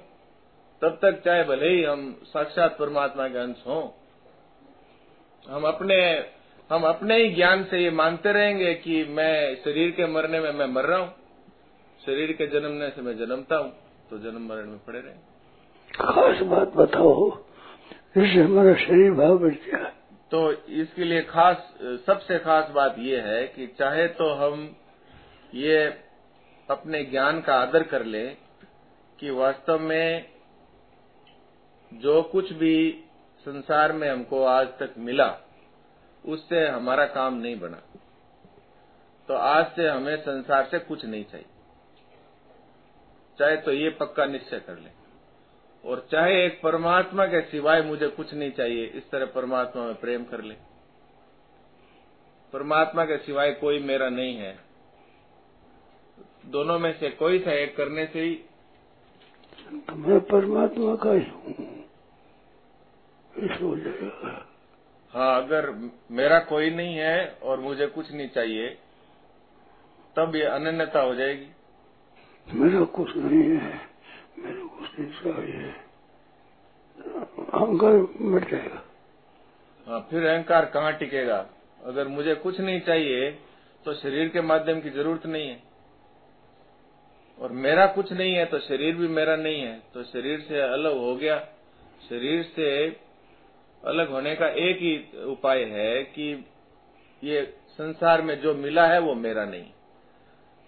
तब 0.82 0.98
तक 1.02 1.22
चाहे 1.26 1.44
भले 1.44 1.70
ही 1.70 1.84
हम 1.84 2.12
साक्षात 2.26 2.78
परमात्मा 2.80 3.28
के 3.28 3.38
अंश 3.40 3.64
हों, 3.68 3.84
हम 5.46 5.64
अपने 5.66 5.96
हम 6.70 6.84
अपने 6.86 7.18
ही 7.18 7.30
ज्ञान 7.30 7.64
से 7.64 7.80
ये 7.80 7.90
मानते 7.92 8.32
रहेंगे 8.34 8.74
कि 8.76 9.04
मैं 9.10 9.56
शरीर 9.56 9.92
के 9.92 10.08
मरने 10.08 10.40
में 10.40 10.52
मैं 10.52 10.66
मर 10.68 10.86
रहा 10.86 11.00
हूँ, 11.00 11.14
शरीर 12.02 12.32
के 12.34 12.48
जन्मने 12.50 12.90
से 12.90 13.02
मैं 13.02 13.18
जन्मता 13.18 13.58
हूँ 13.58 13.72
तो 14.10 14.18
जन्म 14.20 14.48
मरण 14.50 14.68
में 14.68 14.80
पड़े 14.80 15.00
रहेंगे। 15.00 15.37
खास 15.92 16.42
बात 16.42 16.74
बताओ 16.74 17.30
जिससे 18.18 18.42
हमारा 18.42 18.74
शरीर 18.76 19.12
भाव 19.12 19.38
बढ़ 19.38 19.54
जाए 19.54 19.92
तो 20.32 20.52
इसके 20.52 21.04
लिए 21.04 21.22
खास, 21.22 21.58
सबसे 22.08 22.40
खास 22.40 22.70
बात 22.70 22.96
यह 23.00 23.24
है 23.24 23.48
कि 23.48 23.68
चाहे 23.68 24.08
तो 24.08 24.30
हम 24.34 24.76
ये 25.56 25.86
अपने 26.70 27.04
ज्ञान 27.04 27.42
का 27.42 27.56
आदर 27.56 27.84
कर 27.84 28.06
ले 28.06 28.28
कि 29.20 29.30
वास्तव 29.30 29.80
में 29.80 30.30
जो 31.92 32.22
कुछ 32.22 32.52
भी 32.54 33.04
संसार 33.46 33.94
में 33.94 34.10
हमको 34.10 34.44
आज 34.44 34.68
तक 34.68 34.94
मिला, 34.98 35.28
उससे 36.26 36.68
हमारा 36.68 37.06
काम 37.06 37.34
नहीं 37.34 37.60
बना। 37.60 37.82
तो 39.30 39.34
आज 39.34 39.66
से 39.66 39.88
हमें 39.90 40.16
संसार 40.18 40.68
से 40.72 40.80
कुछ 40.80 41.06
नहीं 41.06 41.24
चाहिए। 41.24 41.46
चाहे 43.40 43.56
तो 43.58 43.74
ये 43.74 43.90
पक्का 43.90 44.26
निश्चय 44.26 44.60
कर 44.60 44.74
ले। 44.74 44.90
और 45.88 46.08
चाहे 46.12 46.46
एक 46.46 46.62
परमात्मा 46.62 47.26
के 47.26 47.42
सिवाय 47.42 47.82
मुझे 47.82 48.08
कुछ 48.08 48.34
नहीं 48.34 48.52
चाहिए 48.52 48.86
इस 48.86 49.10
तरह 49.10 49.26
परमात्मा 49.26 49.84
में 49.84 49.96
प्रेम 49.96 50.24
कर 50.24 50.42
ले। 50.42 50.56
परमात्मा 52.54 53.06
के 53.06 53.18
सिवाय 53.18 53.52
कोई 53.52 53.80
मेरा 53.80 54.10
नहीं 54.10 54.36
है। 54.38 54.60
दोनों 56.46 56.80
में 56.80 57.00
से 57.00 57.10
कोई 57.10 57.40
सा 57.40 57.52
एक 57.52 57.78
करने 57.78 58.06
से 58.06 58.22
ही। 58.22 58.40
मैं 59.92 60.20
परमात्मा 60.20 60.96
का 60.96 61.12
ही 61.12 61.30
हूँ। 61.30 61.86
हाँ 65.14 65.44
अगर 65.44 65.70
मेरा 66.12 66.40
कोई 66.40 66.70
नहीं 66.70 66.96
है 66.96 67.30
और 67.44 67.60
मुझे 67.60 67.88
कुछ 67.88 68.12
नहीं 68.12 68.30
चाहिए 68.30 68.70
तब 70.16 70.36
ये 70.36 70.44
अनन्यता 70.44 71.00
हो 71.00 71.16
जाएगी। 71.16 71.48
मेरा 72.48 72.84
कुछ 72.86 73.18
नहीं 73.18 73.58
है। 73.58 73.97
अहंकार 77.54 77.94
मिट 78.22 78.50
जाएगा। 78.52 78.82
हाँ 79.88 80.00
फिर 80.12 80.26
अहंकार 80.26 80.66
कहाँ 80.66 80.94
टिकेगा? 80.94 81.38
अगर 81.86 82.08
मुझे 82.08 82.36
कुछ 82.36 82.60
नहीं 82.60 82.80
चाहिए 82.82 83.32
तो 83.86 83.94
शरीर 83.94 84.30
के 84.30 84.42
माध्यम 84.42 84.82
की 84.82 84.90
ज़रूरत 84.90 85.26
नहीं 85.26 85.50
है। 85.50 85.62
और 87.40 87.52
मेरा 87.52 87.86
कुछ 87.88 88.12
नहीं 88.14 88.34
है 88.34 88.46
तो 88.46 88.60
शरीर 88.60 88.96
भी 88.96 89.08
मेरा 89.08 89.36
नहीं 89.36 89.62
है। 89.62 89.80
तो 89.94 90.04
शरीर 90.04 90.40
से 90.40 90.62
अलग 90.62 90.98
हो 90.98 91.16
गया। 91.16 91.40
शरीर 92.10 92.44
से 92.44 92.88
अलग 93.84 94.10
होने 94.10 94.36
का 94.36 94.48
एक 94.48 94.78
ही 94.78 95.24
उपाय 95.24 95.64
है 95.64 96.04
कि 96.04 96.46
ये 97.24 97.42
संसार 97.72 98.22
में 98.22 98.40
जो 98.42 98.54
मिला 98.54 98.88
है, 98.88 99.00
वो 99.00 99.14
मेरा 99.16 99.46
नहीं। 99.46 99.72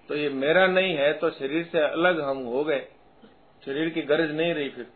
तो 0.10 0.15
ये 0.15 0.29
मेरा 0.29 0.67
नहीं 0.67 0.95
है 0.95 1.13
तो 1.13 1.29
शरीर 1.29 1.63
से 1.63 1.79
अलग 1.79 2.21
हम 2.21 2.38
हो 2.38 2.63
गए। 2.63 2.88
शरीर 3.65 3.89
की 3.89 4.02
गरज 4.02 4.36
नहीं 4.36 4.54
रही 4.54 4.69
फिर। 4.69 4.88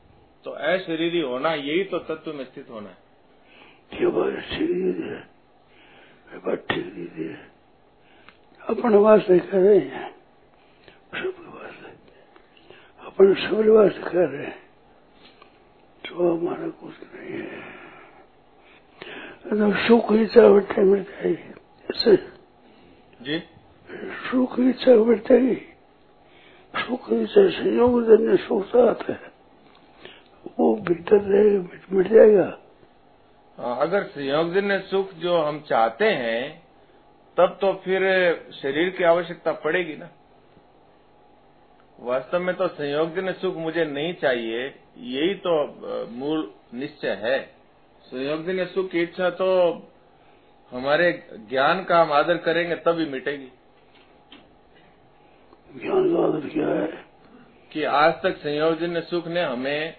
तो 0.44 0.52
अशरीरी 0.52 1.22
होना 1.22 1.54
यही 1.54 1.84
तो 1.84 2.00
तत्व 2.00 2.34
में 2.34 2.46
स्थित 2.46 2.70
होना 2.70 2.90
है। 2.90 2.98
बात 4.10 4.44
शरीर 4.44 5.06
है 5.06 5.34
है। 7.28 7.52
अपने 8.70 8.98
वास्ते 8.98 9.40
कर 9.40 9.58
रहे 9.58 9.80
हैं। 9.80 10.12
सबके 11.14 11.48
वास्ते। 11.48 11.92
अपने 13.06 13.48
सबके 13.48 13.70
वास्ते 13.70 14.02
कर 14.02 14.30
रहे 14.30 14.46
हैं। 14.46 14.64
तो 16.10 16.38
हमारा 16.38 16.70
कुछ 16.70 16.94
नहीं 17.16 17.34
है। 17.34 17.62
तो 19.44 19.88
सुख 19.88 20.12
इच्छा 20.12 20.50
बैठे 20.50 20.82
मिल 20.82 21.04
जाएगी 21.04 21.54
जी। 23.22 23.40
सुख 24.32 24.60
इच्छा 24.60 24.96
बैठ 24.96 25.30
जाएगी 25.30 25.73
सुख 26.84 27.12
इच्छा 27.12 27.48
संयोग 27.50 28.02
जन्य 28.04 28.38
सुख 28.38 28.66
साथ 28.66 29.10
है। 29.10 29.20
वो 30.60 30.74
भीतर 30.88 31.22
रहेगा 31.22 31.80
मिट 31.92 32.08
जाएगा। 32.08 32.46
अगर 33.58 34.04
संयोग 34.04 34.48
संयोगजन्य 34.48 34.80
सुख 34.80 35.14
जो 35.14 35.38
हम 35.38 35.60
चाहते 35.60 36.06
हैं, 36.06 36.64
तब 37.38 37.58
तो 37.62 37.74
फिर 37.74 38.02
शरीर 38.54 38.90
की 38.90 39.04
आवश्यकता 39.04 39.52
पड़ेगी 39.60 39.96
ना। 39.98 40.10
वास्तव 42.00 42.40
में 42.40 42.56
तो 42.56 42.68
संयोगजन्य 42.68 43.34
सुख 43.34 43.56
मुझे 43.56 43.86
नहीं 43.86 44.14
चाहिए, 44.14 44.66
यही 44.98 45.34
तो 45.34 45.54
मूल 46.12 46.52
निश्चय 46.74 47.18
है। 47.22 47.40
संयोगजन्य 48.04 48.66
सुख 48.66 48.90
की 48.90 49.02
इच्छा 49.02 49.30
तो 49.30 49.48
हमारे 50.72 51.12
ज्ञान 51.50 51.84
का 51.84 52.02
हम 52.02 52.12
आदर 52.12 52.38
करेंगे, 52.38 52.76
तभी 52.76 53.06
मिटेगी। 53.06 53.52
ज्ञान 55.76 56.16
का 56.16 56.24
आदर 56.24 56.48
क्या 56.50 56.68
है? 56.68 56.88
कि 57.72 57.84
आज 57.84 58.14
तक 58.24 58.38
संयोगजन्य 58.38 59.02
सुख 59.02 59.28
ने 59.28 59.44
हमें 59.44 59.98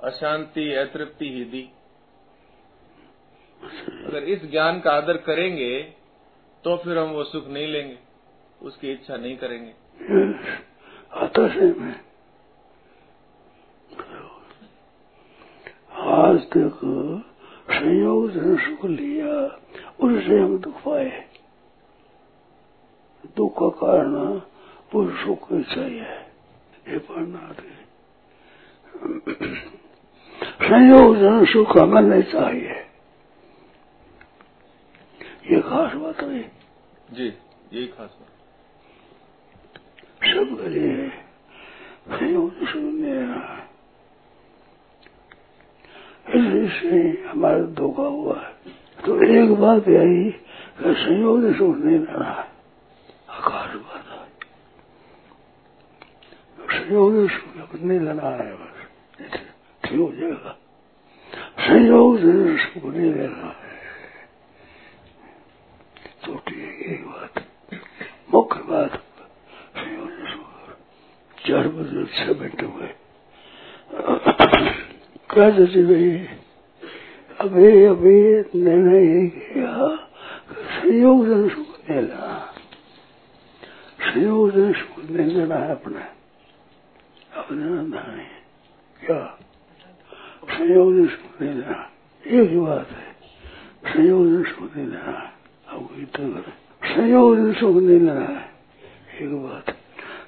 अशांति 0.00 0.72
अतृप्ति 0.74 1.28
ही 1.28 1.44
दी। 1.44 1.62
अगर 4.06 4.22
इस 4.24 4.44
ज्ञान 4.50 4.80
का 4.80 4.90
आदर 4.90 5.16
करेंगे 5.16 5.80
तो 6.64 6.76
फिर 6.76 6.98
हम 6.98 7.10
वो 7.10 7.24
सुख 7.24 7.46
नहीं 7.48 7.66
लेंगे 7.66 7.98
उसकी 8.62 8.90
इच्छा 8.92 9.16
नहीं 9.16 9.36
करेंगे। 9.36 9.72
आता 11.12 11.48
से 11.48 11.72
में। 11.80 11.94
आज 16.14 16.40
तक 16.50 16.80
संयोग 17.70 18.30
से 18.30 18.56
सुख 18.56 18.84
लिया 18.84 19.34
उससे 20.00 20.38
हम 20.40 20.58
दुख 20.58 20.82
पाए। 20.84 21.28
दुख 23.36 23.54
का 23.54 23.68
कारण 23.68 24.40
सुख 24.94 25.52
इच्छा 25.52 25.80
ही। 25.80 26.00
ये 26.92 26.98
पढ़ना 26.98 27.52
संयोग 30.68 31.16
जन 31.16 31.44
सुख 31.44 31.78
हमें 31.78 32.02
नहीं 32.02 32.22
चाहिए। 32.22 32.70
ये 35.50 35.60
खास 35.60 35.94
बात 35.94 36.20
है। 36.20 36.52
जी 37.12 37.26
यही 37.72 37.86
खास 37.86 38.16
बात। 38.20 38.30
सब 40.24 40.68
लिए 40.68 41.08
संयोग 42.10 42.54
सुख 42.54 42.82
लेना 42.82 43.60
इससे 46.28 47.28
हमारा 47.28 47.58
धोखा 47.58 48.02
हुआ 48.02 48.40
है। 48.40 48.52
तो 49.06 49.22
एक 49.22 49.54
बात 49.54 49.88
यही 49.88 50.30
कि 50.80 50.94
संयोग 50.94 51.54
सुख 51.54 51.76
नहीं 51.76 51.98
लेना 51.98 52.24
है 52.24 52.48
आकाश 53.30 53.74
बात 53.74 54.04
है 54.06 54.14
संयोग 56.84 57.74
नहीं 57.80 57.98
लेना 58.00 58.30
है 58.30 58.52
बस 58.54 59.38
ठीक 59.84 59.98
हो 59.98 60.10
जाएगा 60.12 60.56
संयोग 61.58 62.18
से 62.18 62.32
नहीं 62.88 63.12
लेना 63.12 63.48
है 63.50 63.72
तो 66.24 66.34
ठीक 66.46 66.82
एक 66.86 67.06
बात 67.06 67.42
मुख्य 68.34 68.60
बात 68.68 69.02
चार 71.38 71.68
बजे 71.68 72.04
छह 72.14 72.32
मिनट 72.40 72.62
हुए 72.64 72.88
कह 75.30 75.50
देते 75.50 75.82
भाई 75.84 76.08
अभी 77.38 77.84
अभी 77.84 78.16
निर्णय 78.56 79.06
यही 79.06 79.28
किया 79.30 79.88
संयोग 80.74 81.24
से 81.26 81.48
सुख 81.48 81.78
नहीं 81.80 82.00
लेना 82.00 82.36
संयोग 84.04 84.50
से 84.50 84.72
सुख 84.80 84.98
नहीं 85.10 85.34
लेना 85.34 85.56
है 85.56 85.70
अपने 85.70 86.13
अपने 87.44 87.64
नहीं 87.64 88.24
क्या 89.00 89.16
संयोग 90.48 90.92
नहीं 90.92 91.48
लेना 91.48 91.74
एक 92.24 92.48
ही 92.50 92.58
बात 92.58 92.88
है 92.90 93.08
संयोग 93.86 94.44
सुख 94.44 94.60
नहीं 94.66 94.86
लेना 94.86 95.12
अब 95.68 95.88
इतना 96.00 96.28
करें 96.36 96.94
संयोग 96.94 97.52
सुख 97.54 97.76
नहीं 97.76 97.98
लेना 97.98 98.14
है 98.20 98.38
एक 99.20 99.34
बात 99.42 99.70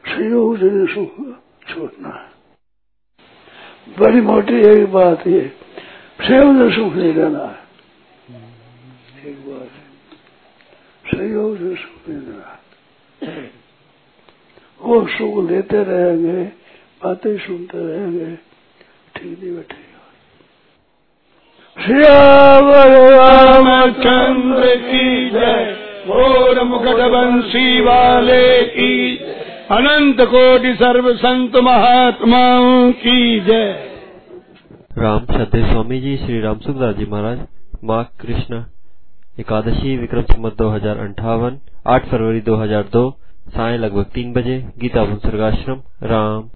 संयोग 0.09 0.57
से 0.59 0.69
छोड़ना 1.67 2.11
है 2.11 2.29
बड़ी 3.97 4.21
मोटी 4.21 4.61
एक 4.67 4.85
बात 4.93 5.27
है 5.27 5.41
संयोग 6.21 6.71
सुख 6.73 6.93
नहीं 6.93 7.15
लेना 7.15 7.47
है 7.47 8.43
एक 9.25 9.41
बात 9.49 9.73
है 9.73 9.85
संयोग 11.07 11.57
सुख 11.77 12.09
नहीं 12.09 12.21
लेना 12.21 12.53
वो 14.81 15.07
सुख 15.09 15.45
लेते 15.51 15.83
रहेंगे 15.85 16.66
बातें 17.07 17.37
सुनते 17.41 17.87
रहेंगे। 17.89 18.31
ठीक 19.15 19.33
नहीं 19.33 19.55
बैठेगा 19.57 19.85
श्यावर 21.77 22.93
रामचंद्र 23.13 24.75
की 24.85 25.31
जय। 25.31 25.75
घोर 26.09 26.63
मुकुट 26.65 27.01
वाले 27.83 28.47
की 28.69 28.95
अनंत 29.71 30.21
कोटि 30.31 30.73
सर्व 30.75 31.13
संत 31.17 31.57
महात्माओं 31.65 32.93
की 32.95 33.41
जय। 33.41 33.69
राम 34.99 35.25
श्रद्धे 35.27 35.63
स्वामी 35.63 36.01
जी, 36.01 36.17
श्री 36.17 36.41
राम 36.41 36.59
सुखदास 36.59 36.95
जी 36.97 37.07
महाराज, 37.07 37.39
माँ 37.85 38.03
कृष्ण, 38.21 38.63
एकादशी 39.41 39.97
विक्रम 39.97 40.23
संवत 40.25 40.57
दो 40.59 40.69
हज़ार 40.69 40.99
अंठावन, 40.99 41.59
आठ 41.87 42.07
फरवरी 42.09 42.41
2002 42.43 43.11
साय 43.49 43.77
लगभग 43.79 44.07
तीन 44.15 44.33
बजे, 44.33 44.57
गीता 44.79 45.05
सर्गाश्रम 45.17 45.83
राम। 46.05 46.49